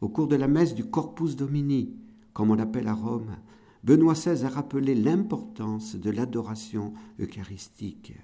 au 0.01 0.09
cours 0.09 0.29
de 0.29 0.37
la 0.37 0.49
messe 0.49 0.75
du 0.75 0.85
Corpus 0.85 1.37
Domini, 1.37 1.93
comme 2.33 2.51
on 2.51 2.55
l'appelle 2.55 2.89
à 2.89 2.95
Rome, 2.95 3.37
Benoît 3.83 4.15
XVI 4.15 4.45
a 4.45 4.49
rappelé 4.49 4.95
l'importance 4.95 5.97
de 5.97 6.11
l'adoration 6.11 6.95
eucharistique. 7.21 8.15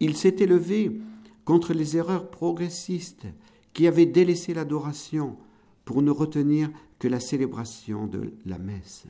Il 0.00 0.16
s'est 0.16 0.36
élevé 0.40 1.00
contre 1.44 1.72
les 1.72 1.96
erreurs 1.96 2.30
progressistes 2.30 3.26
qui 3.72 3.86
avaient 3.86 4.06
délaissé 4.06 4.54
l'adoration 4.54 5.36
pour 5.84 6.02
ne 6.02 6.10
retenir 6.10 6.70
que 6.98 7.08
la 7.08 7.20
célébration 7.20 8.06
de 8.06 8.34
la 8.44 8.58
messe. 8.58 9.06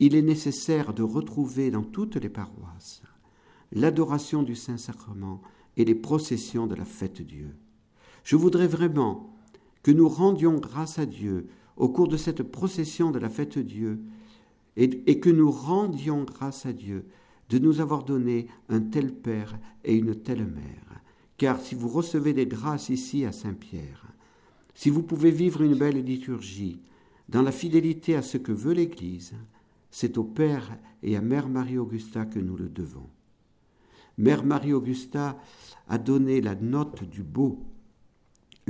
Il 0.00 0.14
est 0.14 0.22
nécessaire 0.22 0.94
de 0.94 1.02
retrouver 1.02 1.70
dans 1.70 1.82
toutes 1.82 2.16
les 2.16 2.30
paroisses 2.30 3.02
l'adoration 3.72 4.42
du 4.42 4.56
Saint-Sacrement 4.56 5.40
et 5.76 5.84
les 5.84 5.94
processions 5.94 6.66
de 6.66 6.74
la 6.74 6.84
fête 6.84 7.22
Dieu. 7.22 7.54
Je 8.24 8.36
voudrais 8.36 8.66
vraiment 8.66 9.36
que 9.82 9.90
nous 9.90 10.08
rendions 10.08 10.56
grâce 10.58 10.98
à 10.98 11.06
Dieu 11.06 11.48
au 11.76 11.88
cours 11.88 12.08
de 12.08 12.16
cette 12.16 12.42
procession 12.42 13.10
de 13.10 13.18
la 13.18 13.28
fête 13.28 13.58
Dieu 13.58 14.00
et, 14.76 15.02
et, 15.06 15.20
que 15.20 15.30
nous 15.30 15.50
rendions 15.50 16.24
grâce 16.24 16.66
à 16.66 16.72
Dieu 16.72 17.06
de 17.48 17.58
nous 17.58 17.80
avoir 17.80 18.04
donné 18.04 18.48
un 18.68 18.80
tel 18.80 19.12
Père 19.12 19.58
et 19.84 19.94
une 19.94 20.14
telle 20.14 20.46
Mère. 20.46 21.02
Car 21.36 21.60
si 21.60 21.74
vous 21.74 21.88
recevez 21.88 22.32
des 22.32 22.46
grâces 22.46 22.88
ici 22.88 23.24
à 23.24 23.32
Saint-Pierre, 23.32 24.06
si 24.74 24.90
vous 24.90 25.02
pouvez 25.02 25.30
vivre 25.30 25.62
une 25.62 25.74
belle 25.74 26.02
liturgie 26.04 26.80
dans 27.28 27.42
la 27.42 27.52
fidélité 27.52 28.14
à 28.16 28.22
ce 28.22 28.38
que 28.38 28.52
veut 28.52 28.74
l'Église, 28.74 29.34
c'est 29.90 30.18
au 30.18 30.24
Père 30.24 30.78
et 31.02 31.16
à 31.16 31.20
Mère 31.20 31.48
Marie-Augusta 31.48 32.24
que 32.26 32.38
nous 32.38 32.56
le 32.56 32.68
devons. 32.68 33.08
Mère 34.18 34.44
Marie-Augusta 34.44 35.38
a 35.88 35.98
donné 35.98 36.40
la 36.40 36.54
note 36.54 37.04
du 37.04 37.22
beau 37.22 37.64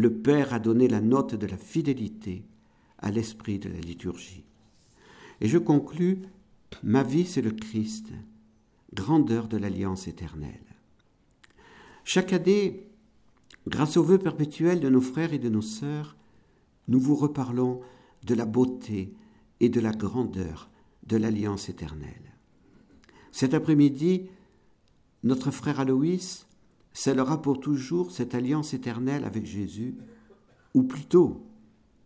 le 0.01 0.13
Père 0.15 0.55
a 0.55 0.59
donné 0.59 0.89
la 0.89 1.01
note 1.01 1.35
de 1.35 1.47
la 1.47 1.59
fidélité 1.59 2.45
à 2.99 3.11
l'esprit 3.11 3.59
de 3.59 3.69
la 3.69 3.81
liturgie. 3.81 4.45
Et 5.41 5.49
je 5.49 5.59
conclus, 5.59 6.23
ma 6.83 7.03
vie 7.03 7.27
c'est 7.27 7.43
le 7.43 7.51
Christ, 7.51 8.09
grandeur 8.95 9.47
de 9.47 9.57
l'alliance 9.57 10.09
éternelle. 10.09 10.65
Chaque 12.05 12.33
année, 12.33 12.89
grâce 13.67 13.97
au 13.97 14.03
vœu 14.03 14.19
perpétuel 14.19 14.81
de 14.81 14.89
nos 14.89 15.01
frères 15.01 15.35
et 15.35 15.39
de 15.39 15.49
nos 15.49 15.63
sœurs, 15.63 16.17
nous 16.89 17.01
vous 17.01 17.15
reparlons 17.15 17.81
de 18.25 18.35
la 18.35 18.47
beauté 18.47 19.15
et 19.61 19.69
de 19.69 19.81
la 19.81 19.93
grandeur 19.93 20.71
de 21.11 21.17
l'alliance 21.17 21.69
éternelle. 21.69 22.35
Cet 23.33 23.53
après-midi, 23.53 24.29
notre 25.25 25.51
frère 25.51 25.81
Aloïs 25.81 26.47
scellera 26.93 27.43
pour 27.43 27.61
toujours 27.61 28.13
cette 28.13 28.35
alliance 28.35 28.75
éternelle 28.75 29.25
avec 29.25 29.45
Jésus, 29.45 29.97
ou 30.73 30.85
plutôt, 30.85 31.45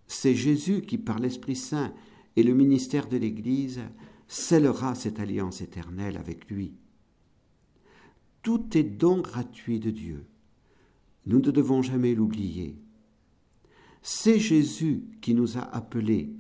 c'est 0.07 0.35
Jésus 0.35 0.83
qui, 0.83 0.99
par 0.99 1.19
l'Esprit 1.19 1.57
Saint 1.57 1.93
et 2.37 2.43
le 2.43 2.55
ministère 2.55 3.07
de 3.07 3.19
l'Église, 3.19 3.83
scellera 4.27 4.95
cette 4.95 5.21
alliance 5.21 5.61
éternelle 5.61 6.17
avec 6.17 6.51
lui. 6.51 6.75
Tout 8.43 8.77
est 8.77 8.85
don 8.85 9.21
gratuit 9.21 9.81
de 9.81 9.91
Dieu. 9.91 10.25
Nous 11.27 11.39
ne 11.41 11.51
devons 11.51 11.83
jamais 11.83 12.15
l'oublier. 12.15 12.79
C'est 14.03 14.39
Jésus 14.39 15.05
qui 15.21 15.35
nous 15.35 15.57
a 15.57 15.63
appelés. 15.63 16.35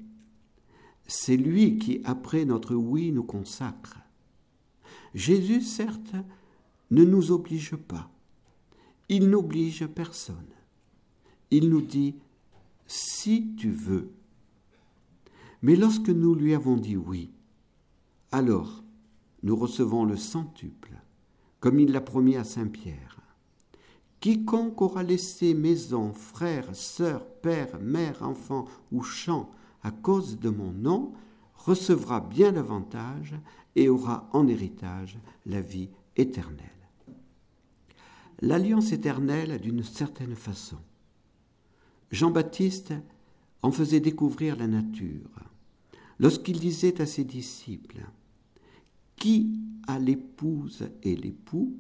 C'est 1.06 1.36
lui 1.36 1.78
qui, 1.78 2.00
après 2.04 2.44
notre 2.44 2.74
oui, 2.74 3.12
nous 3.12 3.24
consacre. 3.24 3.98
Jésus, 5.14 5.60
certes, 5.60 6.14
ne 6.90 7.04
nous 7.04 7.30
oblige 7.30 7.76
pas. 7.76 8.10
Il 9.08 9.28
n'oblige 9.28 9.86
personne. 9.86 10.36
Il 11.50 11.68
nous 11.68 11.82
dit 11.82 12.16
si 12.86 13.54
tu 13.56 13.70
veux. 13.70 14.10
Mais 15.62 15.76
lorsque 15.76 16.10
nous 16.10 16.34
lui 16.34 16.54
avons 16.54 16.76
dit 16.76 16.96
oui, 16.96 17.30
alors 18.32 18.82
nous 19.42 19.56
recevons 19.56 20.04
le 20.04 20.16
centuple, 20.16 20.92
comme 21.60 21.80
il 21.80 21.92
l'a 21.92 22.00
promis 22.00 22.36
à 22.36 22.44
Saint 22.44 22.66
Pierre. 22.66 23.20
Quiconque 24.20 24.80
aura 24.80 25.02
laissé 25.02 25.52
maison, 25.54 26.14
frère, 26.14 26.74
sœur, 26.74 27.26
père, 27.26 27.78
mère, 27.80 28.22
enfant 28.22 28.64
ou 28.90 29.02
champ 29.02 29.50
à 29.84 29.90
cause 29.90 30.40
de 30.40 30.48
mon 30.48 30.72
nom 30.72 31.12
recevra 31.54 32.20
bien 32.20 32.52
davantage 32.52 33.34
et 33.76 33.88
aura 33.88 34.28
en 34.32 34.48
héritage 34.48 35.18
la 35.46 35.60
vie 35.60 35.90
éternelle. 36.16 36.58
L'alliance 38.40 38.92
éternelle 38.92 39.60
d'une 39.60 39.82
certaine 39.82 40.34
façon. 40.34 40.78
Jean-Baptiste 42.10 42.94
en 43.62 43.70
faisait 43.70 44.00
découvrir 44.00 44.56
la 44.56 44.66
nature 44.66 45.30
lorsqu'il 46.18 46.58
disait 46.58 47.00
à 47.00 47.06
ses 47.06 47.24
disciples 47.24 48.04
Qui 49.16 49.58
a 49.86 49.98
l'épouse 49.98 50.88
et 51.02 51.16
l'époux? 51.16 51.76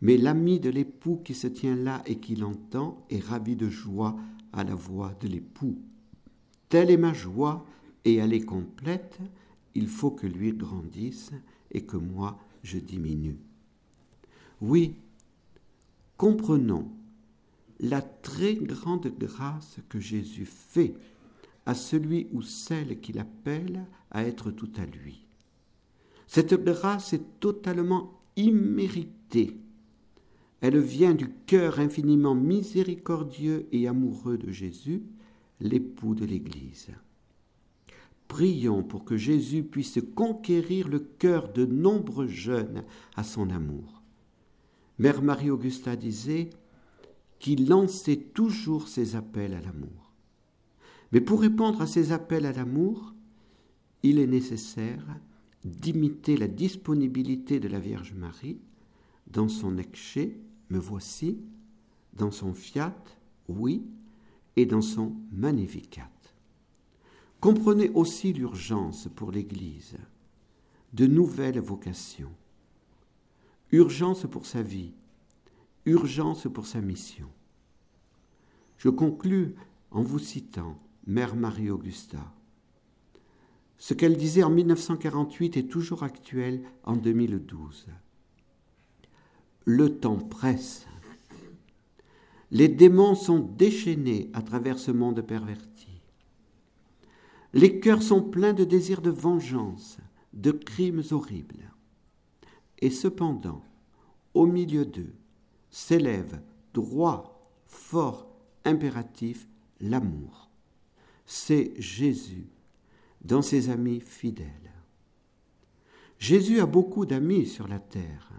Mais 0.00 0.16
l'ami 0.16 0.60
de 0.60 0.70
l'époux 0.70 1.20
qui 1.24 1.34
se 1.34 1.48
tient 1.48 1.74
là 1.74 2.02
et 2.06 2.18
qui 2.20 2.36
l'entend 2.36 3.04
est 3.10 3.22
ravi 3.22 3.56
de 3.56 3.68
joie 3.68 4.16
à 4.52 4.62
la 4.62 4.74
voix 4.74 5.12
de 5.20 5.26
l'époux. 5.26 5.76
Telle 6.68 6.90
est 6.90 6.96
ma 6.96 7.12
joie 7.12 7.66
et 8.04 8.16
elle 8.16 8.32
est 8.32 8.44
complète, 8.44 9.18
il 9.74 9.88
faut 9.88 10.10
que 10.10 10.26
lui 10.26 10.52
grandisse 10.52 11.30
et 11.70 11.82
que 11.82 11.96
moi 11.96 12.38
je 12.62 12.78
diminue. 12.78 13.38
Oui, 14.60 14.94
comprenons 16.16 16.90
la 17.80 18.02
très 18.02 18.54
grande 18.54 19.12
grâce 19.18 19.78
que 19.88 20.00
Jésus 20.00 20.46
fait 20.46 20.94
à 21.64 21.74
celui 21.74 22.28
ou 22.32 22.42
celle 22.42 23.00
qu'il 23.00 23.18
appelle 23.18 23.84
à 24.10 24.24
être 24.24 24.50
tout 24.50 24.70
à 24.76 24.84
lui. 24.84 25.26
Cette 26.26 26.54
grâce 26.54 27.12
est 27.12 27.40
totalement 27.40 28.20
imméritée 28.36 29.56
elle 30.60 30.78
vient 30.78 31.14
du 31.14 31.28
cœur 31.46 31.78
infiniment 31.78 32.34
miséricordieux 32.34 33.66
et 33.70 33.86
amoureux 33.86 34.38
de 34.38 34.50
Jésus, 34.50 35.02
l'époux 35.60 36.14
de 36.14 36.24
l'Église. 36.24 36.88
Prions 38.28 38.82
pour 38.82 39.04
que 39.04 39.16
Jésus 39.16 39.62
puisse 39.62 39.98
conquérir 40.14 40.88
le 40.88 40.98
cœur 40.98 41.52
de 41.52 41.64
nombreux 41.64 42.26
jeunes 42.26 42.84
à 43.16 43.24
son 43.24 43.50
amour. 43.50 44.02
Mère 44.98 45.22
Marie-Augusta 45.22 45.96
disait 45.96 46.50
qu'il 47.38 47.68
lançait 47.68 48.16
toujours 48.16 48.88
ses 48.88 49.16
appels 49.16 49.54
à 49.54 49.60
l'amour. 49.60 50.12
Mais 51.12 51.20
pour 51.20 51.40
répondre 51.40 51.80
à 51.80 51.86
ces 51.86 52.12
appels 52.12 52.44
à 52.44 52.52
l'amour, 52.52 53.14
il 54.02 54.18
est 54.18 54.26
nécessaire 54.26 55.04
d'imiter 55.64 56.36
la 56.36 56.48
disponibilité 56.48 57.60
de 57.60 57.68
la 57.68 57.78
Vierge 57.78 58.12
Marie 58.14 58.58
dans 59.26 59.48
son 59.48 59.78
exché 59.78 60.40
me 60.70 60.78
voici, 60.78 61.38
dans 62.12 62.30
son 62.30 62.52
fiat, 62.52 62.94
oui, 63.48 63.82
et 64.58 64.66
dans 64.66 64.82
son 64.82 65.14
magnificat. 65.30 66.10
Comprenez 67.40 67.90
aussi 67.90 68.32
l'urgence 68.32 69.08
pour 69.14 69.30
l'Église 69.30 69.96
de 70.92 71.06
nouvelles 71.06 71.60
vocations. 71.60 72.32
Urgence 73.70 74.26
pour 74.28 74.46
sa 74.46 74.62
vie, 74.62 74.94
urgence 75.84 76.48
pour 76.52 76.66
sa 76.66 76.80
mission. 76.80 77.28
Je 78.78 78.88
conclus 78.88 79.54
en 79.92 80.02
vous 80.02 80.18
citant 80.18 80.76
Mère 81.06 81.36
Marie-Augusta. 81.36 82.18
Ce 83.76 83.94
qu'elle 83.94 84.16
disait 84.16 84.42
en 84.42 84.50
1948 84.50 85.56
est 85.56 85.68
toujours 85.68 86.02
actuel 86.02 86.62
en 86.82 86.96
2012 86.96 87.86
le 89.68 89.98
temps 89.98 90.16
presse. 90.16 90.86
Les 92.50 92.68
démons 92.68 93.14
sont 93.14 93.40
déchaînés 93.40 94.30
à 94.32 94.42
travers 94.42 94.78
ce 94.78 94.90
monde 94.90 95.20
perverti. 95.20 95.88
Les 97.52 97.80
cœurs 97.80 98.02
sont 98.02 98.22
pleins 98.22 98.52
de 98.52 98.64
désirs 98.64 99.02
de 99.02 99.10
vengeance, 99.10 99.98
de 100.32 100.50
crimes 100.50 101.02
horribles. 101.10 101.72
Et 102.78 102.90
cependant, 102.90 103.62
au 104.34 104.46
milieu 104.46 104.84
d'eux, 104.84 105.14
s'élève 105.70 106.40
droit, 106.74 107.50
fort, 107.66 108.28
impératif, 108.64 109.46
l'amour. 109.80 110.50
C'est 111.26 111.74
Jésus 111.78 112.46
dans 113.22 113.42
ses 113.42 113.68
amis 113.68 114.00
fidèles. 114.00 114.46
Jésus 116.18 116.60
a 116.60 116.66
beaucoup 116.66 117.04
d'amis 117.04 117.46
sur 117.46 117.68
la 117.68 117.78
terre 117.78 118.32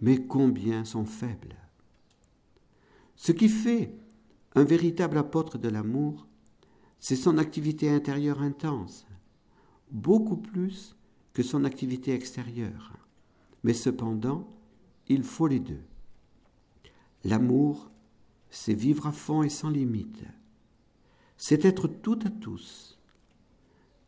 mais 0.00 0.18
combien 0.26 0.84
sont 0.84 1.04
faibles. 1.04 1.56
Ce 3.16 3.32
qui 3.32 3.48
fait 3.48 3.94
un 4.54 4.64
véritable 4.64 5.18
apôtre 5.18 5.58
de 5.58 5.68
l'amour, 5.68 6.26
c'est 6.98 7.16
son 7.16 7.38
activité 7.38 7.90
intérieure 7.90 8.40
intense, 8.40 9.06
beaucoup 9.90 10.36
plus 10.36 10.96
que 11.32 11.42
son 11.42 11.64
activité 11.64 12.14
extérieure. 12.14 12.92
Mais 13.64 13.74
cependant, 13.74 14.48
il 15.08 15.22
faut 15.22 15.46
les 15.46 15.60
deux. 15.60 15.82
L'amour, 17.24 17.90
c'est 18.50 18.74
vivre 18.74 19.06
à 19.06 19.12
fond 19.12 19.42
et 19.42 19.48
sans 19.48 19.70
limite. 19.70 20.22
C'est 21.36 21.64
être 21.64 21.88
tout 21.88 22.18
à 22.24 22.30
tous. 22.30 22.98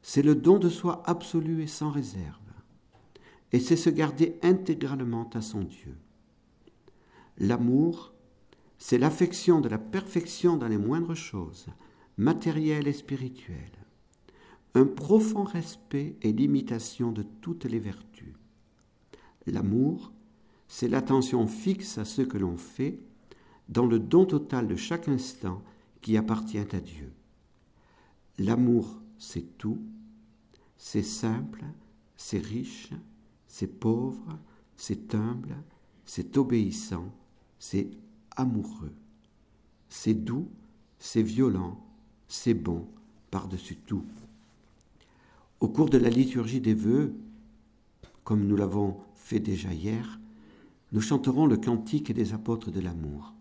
C'est 0.00 0.22
le 0.22 0.34
don 0.34 0.58
de 0.58 0.68
soi 0.68 1.02
absolu 1.06 1.62
et 1.62 1.66
sans 1.66 1.90
réserve 1.90 2.38
et 3.52 3.60
c'est 3.60 3.76
se 3.76 3.90
garder 3.90 4.38
intégralement 4.42 5.28
à 5.34 5.40
son 5.40 5.62
Dieu. 5.62 5.96
L'amour, 7.38 8.12
c'est 8.78 8.98
l'affection 8.98 9.60
de 9.60 9.68
la 9.68 9.78
perfection 9.78 10.56
dans 10.56 10.68
les 10.68 10.78
moindres 10.78 11.16
choses, 11.16 11.66
matérielles 12.16 12.88
et 12.88 12.92
spirituelles, 12.92 13.86
un 14.74 14.86
profond 14.86 15.44
respect 15.44 16.16
et 16.22 16.32
l'imitation 16.32 17.12
de 17.12 17.24
toutes 17.40 17.64
les 17.64 17.80
vertus. 17.80 18.34
L'amour, 19.46 20.12
c'est 20.68 20.88
l'attention 20.88 21.46
fixe 21.46 21.98
à 21.98 22.04
ce 22.04 22.22
que 22.22 22.38
l'on 22.38 22.56
fait, 22.56 23.00
dans 23.68 23.86
le 23.86 23.98
don 23.98 24.24
total 24.24 24.68
de 24.68 24.76
chaque 24.76 25.08
instant 25.08 25.62
qui 26.00 26.16
appartient 26.16 26.58
à 26.58 26.80
Dieu. 26.80 27.12
L'amour, 28.38 29.00
c'est 29.18 29.58
tout, 29.58 29.82
c'est 30.76 31.02
simple, 31.02 31.64
c'est 32.16 32.38
riche, 32.38 32.90
c'est 33.48 33.66
pauvre, 33.66 34.38
c'est 34.76 35.14
humble, 35.14 35.56
c'est 36.04 36.36
obéissant, 36.36 37.12
c'est 37.58 37.90
amoureux, 38.38 38.94
c'est 39.90 40.14
doux, 40.14 40.48
c'est 40.98 41.22
violent, 41.22 41.78
c'est 42.28 42.54
bon 42.54 42.86
par-dessus 43.30 43.76
tout. 43.76 44.04
Au 45.60 45.68
cours 45.68 45.90
de 45.90 45.98
la 45.98 46.08
liturgie 46.08 46.60
des 46.60 46.74
vœux, 46.74 47.14
comme 48.24 48.46
nous 48.46 48.56
l'avons 48.56 48.98
fait 49.14 49.40
déjà 49.40 49.72
hier, 49.72 50.18
nous 50.92 51.00
chanterons 51.00 51.46
le 51.46 51.56
cantique 51.56 52.12
des 52.12 52.32
apôtres 52.32 52.70
de 52.70 52.80
l'amour. 52.80 53.34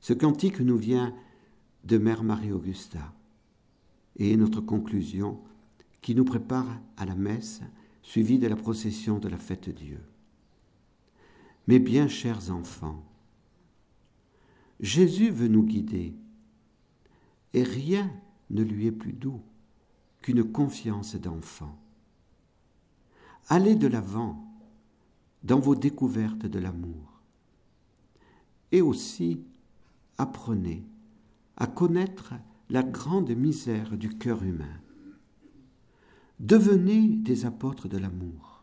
Ce 0.00 0.12
cantique 0.12 0.60
nous 0.60 0.76
vient 0.76 1.14
de 1.84 1.98
Mère 1.98 2.22
Marie-Augusta 2.22 3.12
et 4.16 4.32
est 4.32 4.36
notre 4.36 4.60
conclusion 4.60 5.40
qui 6.00 6.14
nous 6.14 6.24
prépare 6.24 6.80
à 6.96 7.06
la 7.06 7.14
messe 7.14 7.62
suivi 8.02 8.38
de 8.38 8.46
la 8.46 8.56
procession 8.56 9.18
de 9.18 9.28
la 9.28 9.38
fête 9.38 9.70
Dieu. 9.70 10.00
Mes 11.68 11.78
bien 11.78 12.08
chers 12.08 12.50
enfants, 12.50 13.02
Jésus 14.80 15.30
veut 15.30 15.48
nous 15.48 15.62
guider, 15.62 16.14
et 17.54 17.62
rien 17.62 18.10
ne 18.50 18.62
lui 18.62 18.86
est 18.86 18.92
plus 18.92 19.12
doux 19.12 19.40
qu'une 20.20 20.44
confiance 20.44 21.16
d'enfant. 21.16 21.78
Allez 23.48 23.74
de 23.74 23.86
l'avant 23.86 24.44
dans 25.42 25.58
vos 25.58 25.74
découvertes 25.74 26.46
de 26.46 26.58
l'amour, 26.58 27.20
et 28.70 28.80
aussi 28.80 29.42
apprenez 30.18 30.84
à 31.56 31.66
connaître 31.66 32.34
la 32.70 32.82
grande 32.82 33.30
misère 33.30 33.96
du 33.96 34.16
cœur 34.16 34.42
humain. 34.42 34.80
Devenez 36.40 37.08
des 37.08 37.44
apôtres 37.44 37.88
de 37.88 37.98
l'amour, 37.98 38.62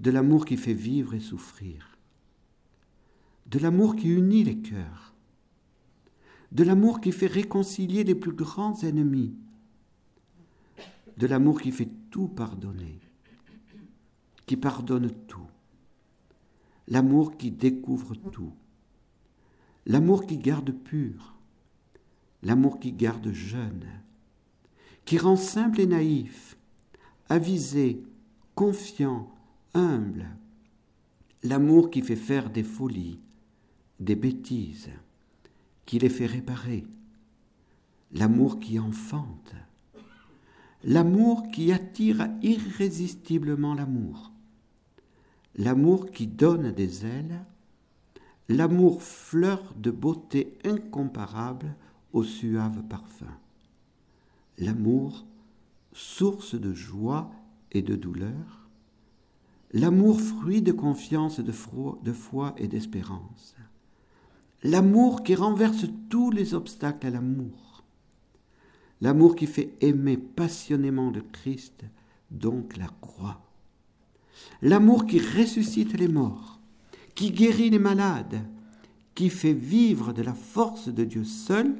de 0.00 0.10
l'amour 0.10 0.44
qui 0.44 0.56
fait 0.56 0.74
vivre 0.74 1.14
et 1.14 1.20
souffrir, 1.20 1.95
de 3.48 3.58
l'amour 3.58 3.96
qui 3.96 4.08
unit 4.08 4.44
les 4.44 4.58
cœurs, 4.58 5.14
de 6.52 6.64
l'amour 6.64 7.00
qui 7.00 7.12
fait 7.12 7.26
réconcilier 7.26 8.04
les 8.04 8.14
plus 8.14 8.32
grands 8.32 8.76
ennemis, 8.82 9.34
de 11.16 11.26
l'amour 11.26 11.60
qui 11.60 11.70
fait 11.70 11.88
tout 12.10 12.28
pardonner, 12.28 12.98
qui 14.46 14.56
pardonne 14.56 15.10
tout, 15.28 15.46
l'amour 16.88 17.36
qui 17.36 17.50
découvre 17.50 18.14
tout, 18.14 18.52
l'amour 19.86 20.26
qui 20.26 20.38
garde 20.38 20.72
pur, 20.72 21.34
l'amour 22.42 22.80
qui 22.80 22.92
garde 22.92 23.32
jeune, 23.32 23.86
qui 25.04 25.18
rend 25.18 25.36
simple 25.36 25.80
et 25.80 25.86
naïf, 25.86 26.56
avisé, 27.28 28.02
confiant, 28.54 29.30
humble, 29.74 30.26
l'amour 31.42 31.90
qui 31.90 32.02
fait 32.02 32.16
faire 32.16 32.50
des 32.50 32.64
folies, 32.64 33.20
des 34.00 34.16
bêtises, 34.16 34.90
qui 35.84 35.98
les 35.98 36.08
fait 36.08 36.26
réparer, 36.26 36.84
l'amour 38.12 38.60
qui 38.60 38.78
enfante, 38.78 39.54
L'amour 40.88 41.48
qui 41.48 41.72
attire 41.72 42.28
irrésistiblement 42.42 43.74
l'amour. 43.74 44.30
L'amour 45.56 46.12
qui 46.12 46.28
donne 46.28 46.70
des 46.70 47.04
ailes. 47.04 47.44
L'amour 48.48 49.02
fleur 49.02 49.74
de 49.76 49.90
beauté 49.90 50.56
incomparable 50.64 51.74
au 52.12 52.22
suave 52.22 52.84
parfum. 52.84 53.36
L'amour 54.58 55.26
source 55.92 56.54
de 56.54 56.72
joie 56.72 57.32
et 57.72 57.82
de 57.82 57.96
douleur. 57.96 58.68
L'amour 59.72 60.20
fruit 60.20 60.62
de 60.62 60.70
confiance, 60.70 61.40
de 61.40 62.12
foi 62.12 62.54
et 62.58 62.68
d'espérance. 62.68 63.56
L'amour 64.66 65.22
qui 65.22 65.36
renverse 65.36 65.86
tous 66.10 66.32
les 66.32 66.52
obstacles 66.52 67.06
à 67.06 67.10
l'amour. 67.10 67.84
L'amour 69.00 69.36
qui 69.36 69.46
fait 69.46 69.74
aimer 69.80 70.16
passionnément 70.16 71.10
le 71.12 71.20
Christ, 71.20 71.84
donc 72.32 72.76
la 72.76 72.88
croix. 73.00 73.40
L'amour 74.62 75.06
qui 75.06 75.20
ressuscite 75.20 75.96
les 75.96 76.08
morts, 76.08 76.58
qui 77.14 77.30
guérit 77.30 77.70
les 77.70 77.78
malades, 77.78 78.44
qui 79.14 79.30
fait 79.30 79.52
vivre 79.52 80.12
de 80.12 80.22
la 80.22 80.34
force 80.34 80.88
de 80.88 81.04
Dieu 81.04 81.22
seul. 81.22 81.76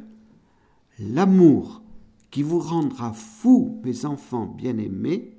L'amour 1.00 1.82
qui 2.30 2.44
vous 2.44 2.60
rendra 2.60 3.12
fou, 3.12 3.80
mes 3.82 4.04
enfants 4.04 4.46
bien-aimés, 4.46 5.36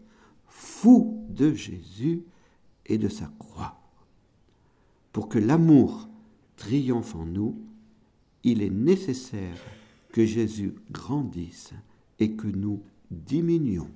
fou 0.48 1.26
de 1.30 1.54
Jésus 1.54 2.26
et 2.88 2.98
de 2.98 3.08
sa 3.08 3.32
croix. 3.40 3.80
Pour 5.14 5.30
que 5.30 5.40
l'amour 5.40 6.10
triomphe 6.58 7.16
en 7.16 7.26
nous, 7.26 7.56
il 8.44 8.62
est 8.62 8.70
nécessaire 8.70 9.58
que 10.12 10.26
Jésus 10.26 10.76
grandisse 10.92 11.74
et 12.20 12.32
que 12.32 12.48
nous 12.48 12.82
diminuions. 13.10 13.90